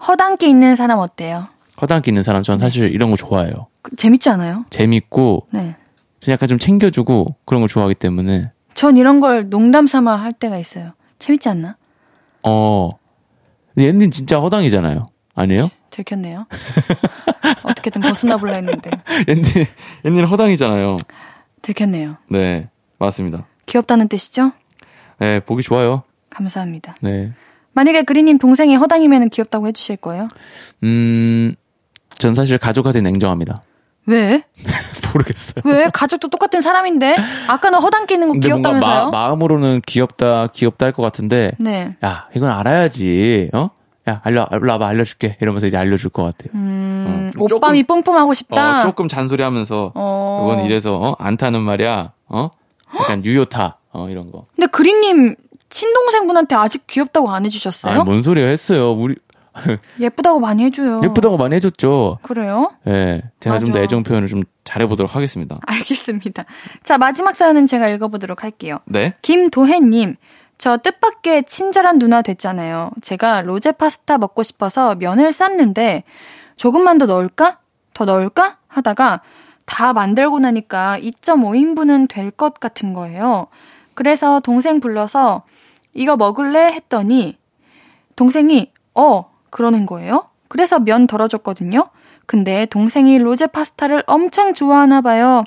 [0.08, 1.48] 허당끼 있는 사람 어때요?
[1.82, 3.66] 허당끼 있는 사람 저는 사실 이런 거 좋아해요.
[3.82, 4.64] 그- 재밌지 않아요?
[4.70, 5.74] 재밌고 네.
[6.20, 10.58] 좀 약간 좀 챙겨주고 그런 걸 좋아하기 때문에 전 이런 걸 농담 삼아 할 때가
[10.58, 10.92] 있어요.
[11.18, 11.76] 재밌지 않나?
[12.44, 12.90] 어.
[13.74, 15.04] 근데 얘는 진짜 허당이잖아요.
[15.34, 15.68] 아니에요?
[15.90, 16.46] 들켰네요.
[17.64, 18.90] 어떻게든 벗어나 볼라 했는데.
[19.28, 19.42] 얘는,
[20.06, 20.96] 얘는 허당이잖아요.
[21.62, 22.16] 들켰네요.
[22.30, 22.68] 네.
[22.98, 23.46] 맞습니다.
[23.66, 24.52] 귀엽다는 뜻이죠?
[25.18, 26.02] 네, 보기 좋아요.
[26.30, 26.96] 감사합니다.
[27.00, 27.32] 네.
[27.74, 30.28] 만약에 그리님 동생이 허당이면 귀엽다고 해주실 거예요?
[30.82, 31.54] 음,
[32.18, 33.62] 전 사실 가족한테 냉정합니다.
[34.06, 34.42] 왜?
[35.14, 35.62] 모르겠어요.
[35.64, 35.88] 왜?
[35.92, 37.16] 가족도 똑같은 사람인데?
[37.48, 39.10] 아까는 허당끼 있는 거 귀엽다면서요?
[39.10, 41.96] 마, 마음으로는 귀엽다, 귀엽다 할 것 같은데, 네.
[42.04, 43.70] 야, 이건 알아야지, 어?
[44.08, 45.36] 야, 알려, 알려, 와봐, 알려줄게.
[45.40, 46.50] 이러면서 이제 알려줄 것 같아요.
[46.54, 48.80] 음, 어, 오빠미 뿜뿜하고 싶다?
[48.80, 50.50] 어, 조금 잔소리 하면서, 어.
[50.52, 51.14] 이건 이래서, 어?
[51.20, 52.50] 안 타는 말이야, 어?
[52.98, 54.46] 약간 유효타, 어, 이런 거.
[54.56, 55.36] 근데 그리님
[55.70, 57.94] 친동생분한테 아직 귀엽다고 안 해주셨어요?
[57.94, 58.92] 아니, 뭔 소리야 했어요.
[58.92, 59.14] 우리,
[60.00, 61.00] 예쁘다고 많이 해줘요.
[61.04, 62.18] 예쁘다고 많이 해줬죠.
[62.22, 62.72] 그래요?
[62.86, 63.22] 예.
[63.40, 63.80] 제가 좀 더.
[63.80, 65.58] 애정 표현을 좀 잘해보도록 하겠습니다.
[65.66, 66.44] 알겠습니다.
[66.82, 68.78] 자, 마지막 사연은 제가 읽어보도록 할게요.
[68.86, 69.14] 네.
[69.22, 70.16] 김도혜님,
[70.58, 72.90] 저 뜻밖의 친절한 누나 됐잖아요.
[73.02, 76.04] 제가 로제 파스타 먹고 싶어서 면을 삶는데
[76.56, 77.58] 조금만 더 넣을까?
[77.94, 78.58] 더 넣을까?
[78.68, 79.20] 하다가
[79.66, 83.48] 다 만들고 나니까 2.5인분은 될 것 같은 거예요.
[83.94, 85.42] 그래서 동생 불러서
[85.94, 86.72] 이거 먹을래?
[86.72, 87.36] 했더니
[88.16, 90.28] 동생이 어 그러는 거예요.
[90.48, 91.88] 그래서 면 덜어줬거든요.
[92.26, 95.44] 근데 동생이 로제 파스타를 엄청 좋아하나 봐요.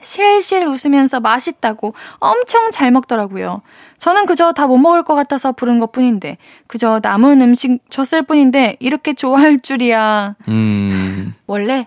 [0.00, 3.60] 실실 웃으면서 맛있다고 엄청 잘 먹더라고요.
[3.98, 8.76] 저는 그저 다 못 먹을 것 같아서 부른 것 뿐인데, 그저 남은 음식 줬을 뿐인데,
[8.80, 10.36] 이렇게 좋아할 줄이야.
[10.48, 11.86] 음, 원래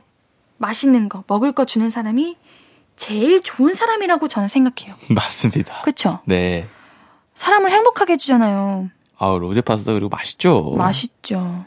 [0.57, 2.37] 맛있는 거, 먹을 거 주는 사람이
[2.95, 4.93] 제일 좋은 사람이라고 저는 생각해요.
[5.09, 5.81] 맞습니다.
[5.81, 6.19] 그쵸?
[6.25, 6.67] 네.
[7.33, 8.89] 사람을 행복하게 해주잖아요.
[9.23, 10.73] 아, 로제 파스타 그리고 맛있죠?
[10.77, 11.63] 맛있죠.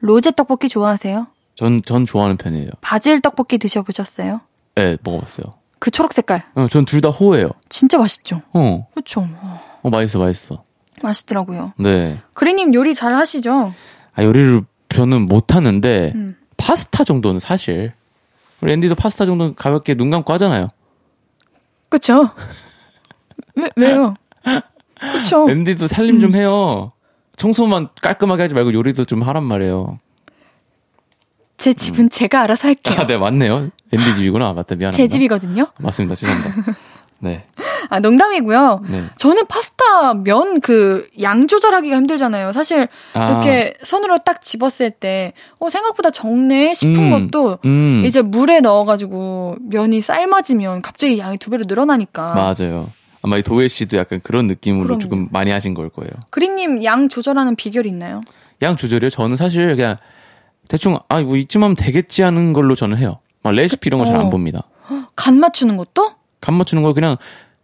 [0.00, 1.26] 로제 떡볶이 좋아하세요?
[1.54, 2.70] 전, 전 좋아하는 편이에요.
[2.80, 4.40] 바질 떡볶이 드셔보셨어요?
[4.74, 5.52] 네, 먹어봤어요.
[5.80, 6.44] 그 초록 색깔.
[6.54, 7.50] 어, 전둘 다 호예요.
[7.68, 8.40] 진짜 맛있죠?
[8.54, 9.28] 어, 그쵸?
[9.82, 10.64] 어, 맛있어, 맛있어.
[11.02, 11.74] 맛있더라고요.
[11.76, 12.20] 네.
[12.32, 13.74] 그리님 요리 잘 하시죠?
[14.14, 16.36] 아, 요리를 저는 못하는데, 음.
[16.56, 17.92] 파스타 정도는 사실.
[18.62, 20.68] 우리 앤디도 파스타 정도는 가볍게 눈 감고 하잖아요.
[21.90, 22.30] 그쵸?
[23.56, 24.14] 왜, 왜요?
[25.12, 25.46] 그쵸?
[25.50, 26.20] 앤디도 살림 음.
[26.20, 26.90] 좀 해요.
[27.36, 29.98] 청소만 깔끔하게 하지 말고 요리도 좀 하란 말이에요.
[31.56, 32.96] 제 집은 제가 알아서 할게요.
[33.00, 33.70] 아, 네, 맞네요.
[33.92, 34.52] 앤디 집이구나.
[34.52, 34.96] 맞다, 미안합니다.
[34.96, 35.66] 제 집이거든요.
[35.78, 36.14] 맞습니다.
[36.14, 36.72] 죄송합니다.
[37.20, 37.44] 네.
[37.90, 38.84] 아, 농담이고요.
[38.88, 39.04] 네.
[39.16, 42.52] 저는 파스타 면 그 양 조절하기가 힘들잖아요.
[42.52, 43.30] 사실 아.
[43.30, 48.02] 이렇게 손으로 딱 집었을 때 어, 생각보다 적네 싶은 음, 것도 음.
[48.06, 52.34] 이제 물에 넣어가지고 면이 삶아지면 갑자기 양이 두 배로 늘어나니까.
[52.34, 52.88] 맞아요.
[53.22, 54.98] 아마 이 도혜 씨도 약간 그런 느낌으로 그럼요.
[55.00, 56.10] 조금 많이 하신 걸 거예요.
[56.30, 58.20] 그린님 양 조절하는 비결이 있나요?
[58.62, 59.10] 양 조절이요?
[59.10, 59.96] 저는 사실 그냥
[60.68, 63.18] 대충 아 뭐 이쯤 하면 되겠지 하는 걸로 저는 해요.
[63.42, 64.20] 막 레시피 이런 거잘 어.
[64.20, 64.62] 안 봅니다.
[65.16, 66.12] 간 맞추는 것도?
[66.40, 67.16] 간 맞추는 거 그냥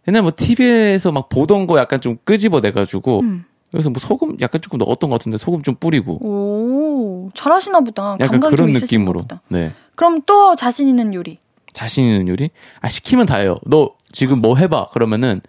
[0.07, 3.45] 옛날 뭐 TV에서 막 보던 거 약간 좀 끄집어 내 가지고 음.
[3.73, 8.15] 여기서 뭐 소금 약간 조금 넣었던 것 같은데 소금 좀 뿌리고 오, 잘하시나 보다.
[8.19, 9.25] 약간 그런 느낌으로.
[9.49, 9.73] 네.
[9.95, 11.39] 그럼 또 자신 있는 요리.
[11.73, 12.51] 자신 있는 요리?
[12.81, 13.57] 아 시키면 다 해요.
[13.65, 15.41] 너 지금 뭐 해봐 그러면은.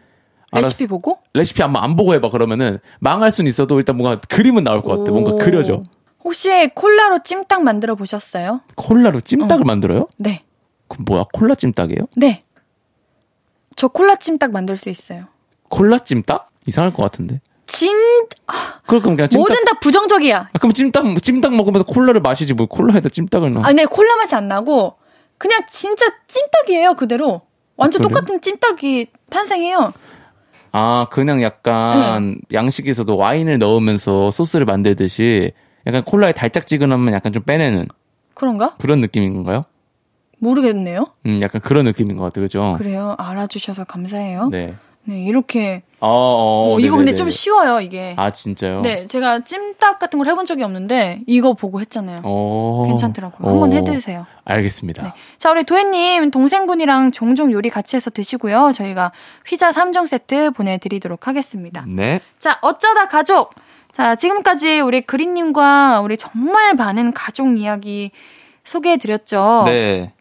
[0.53, 1.19] 레시피 보고?
[1.35, 5.11] 레시피 한번 안 보고 해봐 그러면은 망할 순 있어도 일단 뭔가 그림은 나올 것 같아.
[5.11, 5.37] 뭔가 오.
[5.37, 5.83] 그려져.
[6.25, 8.61] 혹시 콜라로 찜닭 만들어 보셨어요?
[8.75, 9.67] 콜라로 찜닭을 어.
[9.67, 10.09] 만들어요?
[10.19, 10.43] 네.
[10.89, 12.07] 그럼 뭐야 콜라 찜닭이에요?
[12.17, 12.43] 네.
[13.77, 15.27] 저 콜라 찜닭 만들 수 있어요.
[15.69, 16.49] 콜라 찜닭?
[16.67, 17.41] 이상할 것 같은데.
[17.67, 17.93] 진,
[18.87, 19.39] 그럴 거면 그냥 찜닭.
[19.41, 20.51] 뭐든 다 부정적이야.
[20.53, 23.65] 아, 그럼 찜닭 찜닭 먹으면서 콜라를 마시지 뭐 콜라에다 찜닭을 넣어.
[23.65, 24.97] 아, 네, 콜라 맛이 안 나고,
[25.39, 27.43] 그냥 진짜 찜닭이에요, 그대로.
[27.77, 28.09] 완전 그래요?
[28.15, 29.93] 똑같은 찜닭이 탄생해요.
[30.73, 35.53] 아 그냥 약간 양식에서도 와인을 넣으면서 소스를 만들듯이
[35.87, 37.87] 약간 콜라의 달짝지근함은 약간 좀 빼내는
[38.35, 38.75] 그런가?
[38.79, 39.63] 그런 느낌인 건가요?
[40.39, 41.07] 모르겠네요.
[41.25, 42.75] 음 약간 그런 느낌인 것 같아요, 그죠?
[42.79, 43.15] 그래요.
[43.19, 44.49] 알아주셔서 감사해요.
[44.51, 44.75] 네,
[45.05, 45.25] 네.
[45.25, 45.83] 이렇게.
[46.07, 47.15] 어, 어, 어, 이거 근데.
[47.15, 48.15] 좀 쉬워요, 이게.
[48.17, 48.83] 아 진짜요?
[48.83, 52.21] 네, 제가 찜닭 같은 걸 해본 적이 없는데, 이거 보고 했잖아요.
[52.25, 52.85] 어.
[52.87, 53.49] 괜찮더라고요.
[53.49, 54.27] 한번 어, 해드세요.
[54.45, 55.03] 알겠습니다.
[55.03, 55.13] 네.
[55.39, 58.73] 자, 우리 도혜님, 동생분이랑 종종 요리 같이 해서 드시고요.
[58.73, 59.13] 저희가
[59.47, 61.85] 휘자 3종 세트 보내드리도록 하겠습니다.
[61.89, 62.21] 네.
[62.39, 63.55] 자, 어쩌다 가족.
[63.93, 68.11] 자, 지금까지 우리 그린님과 우리 정말 많은 가족 이야기
[68.65, 69.63] 소개해드렸죠.
[69.67, 70.13] 네.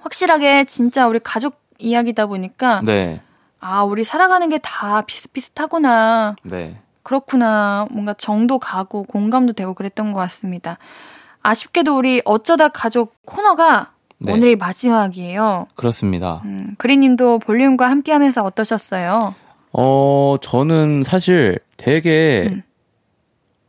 [0.00, 3.22] 확실하게 진짜 우리 가족 이야기다 보니까, 네.
[3.62, 6.36] 아, 우리 살아가는 게 다 비슷비슷하구나.
[6.42, 6.78] 네.
[7.02, 7.86] 그렇구나.
[7.90, 10.78] 뭔가 정도 가고 공감도 되고 그랬던 것 같습니다.
[11.42, 14.32] 아쉽게도 우리 어쩌다 가족 코너가 네.
[14.32, 15.66] 오늘이 마지막이에요.
[15.74, 16.42] 그렇습니다.
[16.44, 19.34] 음, 그린님도 볼륨과 함께 하면서 어떠셨어요?
[19.72, 22.62] 어, 저는 사실 되게 음.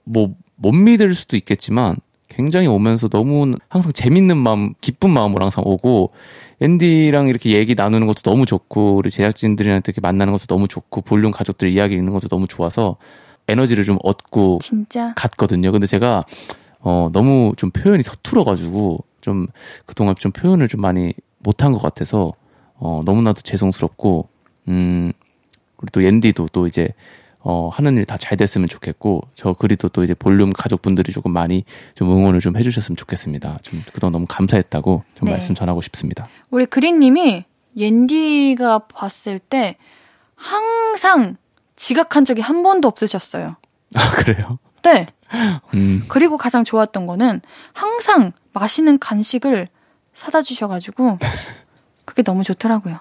[0.04, 1.96] 뭐못 믿을 수도 있겠지만
[2.28, 6.12] 굉장히 오면서 너무 항상 재밌는 마음, 기쁜 마음으로 항상 오고
[6.64, 11.32] 앤디랑 이렇게 얘기 나누는 것도 너무 좋고 우리 제작진들이랑 이렇게 만나는 것도 너무 좋고 볼륨
[11.32, 12.95] 가족들 이야기 읽는 것도 너무 좋아서
[13.49, 15.14] 에너지를 좀 얻고 진짜?
[15.16, 15.74] 갔거든요.
[15.74, 16.24] 근데 제가
[16.80, 19.47] 어 너무 좀 표현이 서툴어가지고 좀
[19.86, 22.32] 그동안 좀 표현을 좀 많이 못한 것 같아서
[22.76, 24.30] 어 너무나도 죄송스럽고
[24.70, 25.11] 음
[25.82, 26.93] 우리 또 옌디도 또 이제
[27.46, 31.66] 어 하는 일 다 잘 됐으면 좋겠고 저 그리도 또 이제 볼륨 가족분들이 조금 많이
[31.94, 33.60] 좀 응원을 좀 해주셨으면 좋겠습니다.
[33.62, 35.34] 좀 그동안 너무 감사했다고 좀 네.
[35.34, 36.28] 말씀 전하고 싶습니다.
[36.52, 37.44] 우리 그린님이
[37.76, 39.76] 옌디가 봤을 때
[40.36, 41.38] 항상
[41.76, 43.56] 지각한 적이 한 번도 없으셨어요.
[43.96, 44.60] 아 그래요?
[44.84, 45.08] 네.
[45.74, 47.41] 음 그리고 가장 좋았던 거는
[47.74, 49.68] 항상 맛있는 간식을
[50.14, 51.18] 사다 주셔가지고
[52.06, 53.00] 그게 너무 좋더라고요.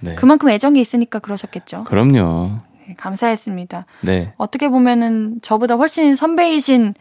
[0.00, 0.14] 네.
[0.14, 1.84] 그만큼 애정이 있으니까 그러셨겠죠.
[1.84, 2.58] 그럼요.
[2.90, 3.86] 네, 감사했습니다.
[4.02, 4.32] 네.
[4.36, 6.94] 어떻게 보면은 저보다 훨씬 선배이신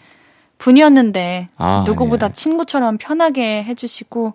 [0.59, 2.31] 분이었는데 아, 누구보다 예.
[2.31, 4.33] 친구처럼 편하게 해주시고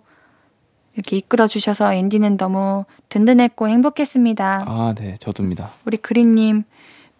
[0.95, 4.65] 이렇게 이끌어 주셔서 앤디는 너무 든든했고 행복했습니다.
[4.67, 5.15] 아, 네.
[5.19, 5.69] 저도입니다.
[5.85, 6.63] 우리 그린님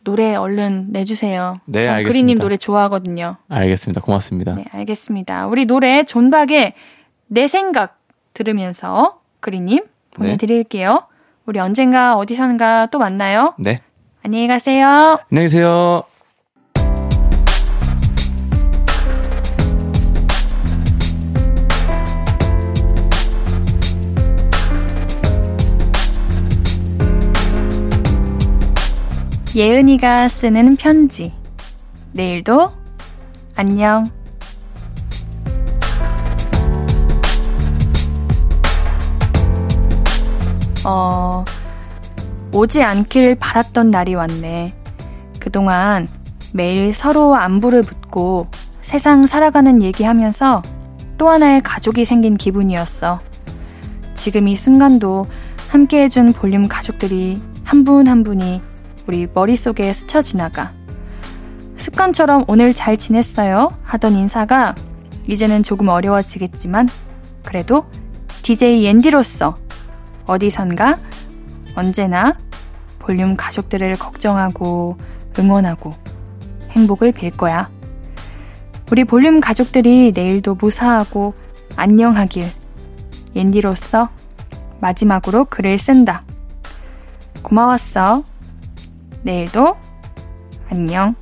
[0.04, 1.60] 노래 얼른 내주세요.
[1.66, 2.10] 네, 저 알겠습니다.
[2.10, 3.38] 그린님 노래 좋아하거든요.
[3.50, 4.02] 알겠습니다.
[4.02, 4.54] 고맙습니다.
[4.54, 5.48] 네, 알겠습니다.
[5.48, 6.74] 우리 노래 존박의
[7.28, 8.00] 내 생각
[8.34, 11.04] 들으면서 밥그리님 보내드릴게요.
[11.46, 13.54] 우리 언젠가 어디선가 또 만나요.
[13.60, 13.82] 네.
[14.26, 15.20] 안녕히 가세요.
[15.30, 16.02] 안녕히 계세요.
[29.56, 31.32] 예은이가 쓰는 편지.
[32.12, 32.72] 내일도
[33.56, 34.10] 안녕.
[40.84, 41.44] 어,
[42.56, 44.74] 오지 않길 바랐던 날이 왔네.
[45.42, 46.08] 그동안
[46.54, 48.48] 매일 서로 안부를 묻고
[48.80, 50.62] 세상 살아가는 얘기하면서
[51.18, 53.20] 또 하나의 가족이 생긴 기분이었어.
[54.14, 55.26] 지금 이 순간도
[55.68, 58.62] 함께 해준 볼륨 가족들이 한 분한 분이
[59.06, 60.72] 우리 머릿속에 스쳐 지나가.
[61.76, 63.74] 습관처럼 오늘 잘 지냈어요?
[63.84, 64.74] 하던 인사가
[65.28, 66.88] 이제는 조금 어려워지겠지만
[67.44, 67.86] 그래도
[68.44, 69.58] DJ 옌디로서
[70.26, 71.00] 어디선가
[71.76, 72.38] 언제나
[73.06, 74.98] 볼륨 가족들을 걱정하고
[75.38, 75.94] 응원하고
[76.72, 77.70] 행복을 빌 거야.
[78.92, 81.36] 우리 볼륨 가족들이 내일도 무사하고
[81.76, 82.52] 안녕하길.
[83.36, 84.10] 옌디로서
[84.80, 86.24] 마지막으로 글을 쓴다.
[87.44, 88.24] 고마웠어.
[89.22, 89.78] 내일도
[90.72, 91.14] 안녕.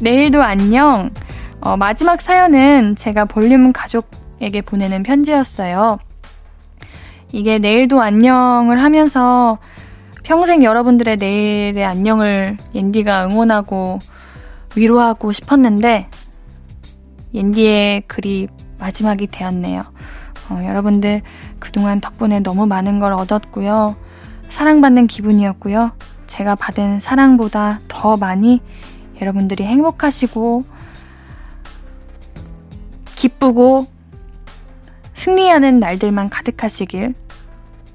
[0.00, 1.10] 내일도 안녕.
[1.60, 5.98] 어, 마지막 사연은 제가 볼륨 가족에게 보내는 편지였어요.
[7.32, 9.58] 이게 내일도 안녕을 하면서
[10.22, 13.98] 평생 여러분들의 내일의 안녕을 옌디가 응원하고
[14.76, 16.08] 위로하고 싶었는데
[17.34, 18.48] 옌디의 글이
[18.78, 19.84] 마지막이 되었네요.
[20.50, 21.22] 어, 여러분들
[21.58, 23.96] 그동안 덕분에 너무 많은 걸 얻었고요.
[24.48, 25.92] 사랑받는 기분이었고요.
[26.26, 28.62] 제가 받은 사랑보다 더 많이
[29.20, 30.77] 여러분들이 행복하시고
[33.18, 33.88] 기쁘고
[35.12, 37.14] 승리하는 날들만 가득하시길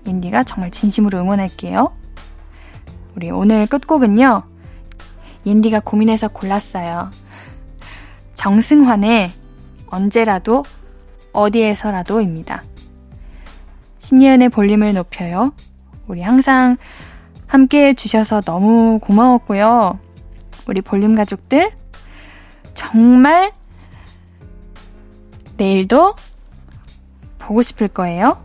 [0.05, 1.95] 옌디가 정말 진심으로 응원할게요.
[3.15, 4.43] 우리 오늘 끝곡은요.
[5.45, 7.09] 옌디가 고민해서 골랐어요.
[8.33, 9.31] 정승환의
[9.87, 10.65] 언제라도
[11.31, 12.63] 어디에서라도입니다.
[13.99, 15.53] 신예은의 볼륨을 높여요.
[16.07, 16.75] 우리 항상
[17.47, 19.99] 함께 해주셔서 너무 고마웠고요.
[20.67, 21.71] 우리 볼륨 가족들,
[22.73, 23.53] 정말
[25.57, 26.15] 내일도
[27.39, 28.37] 보고 싶을 거예요.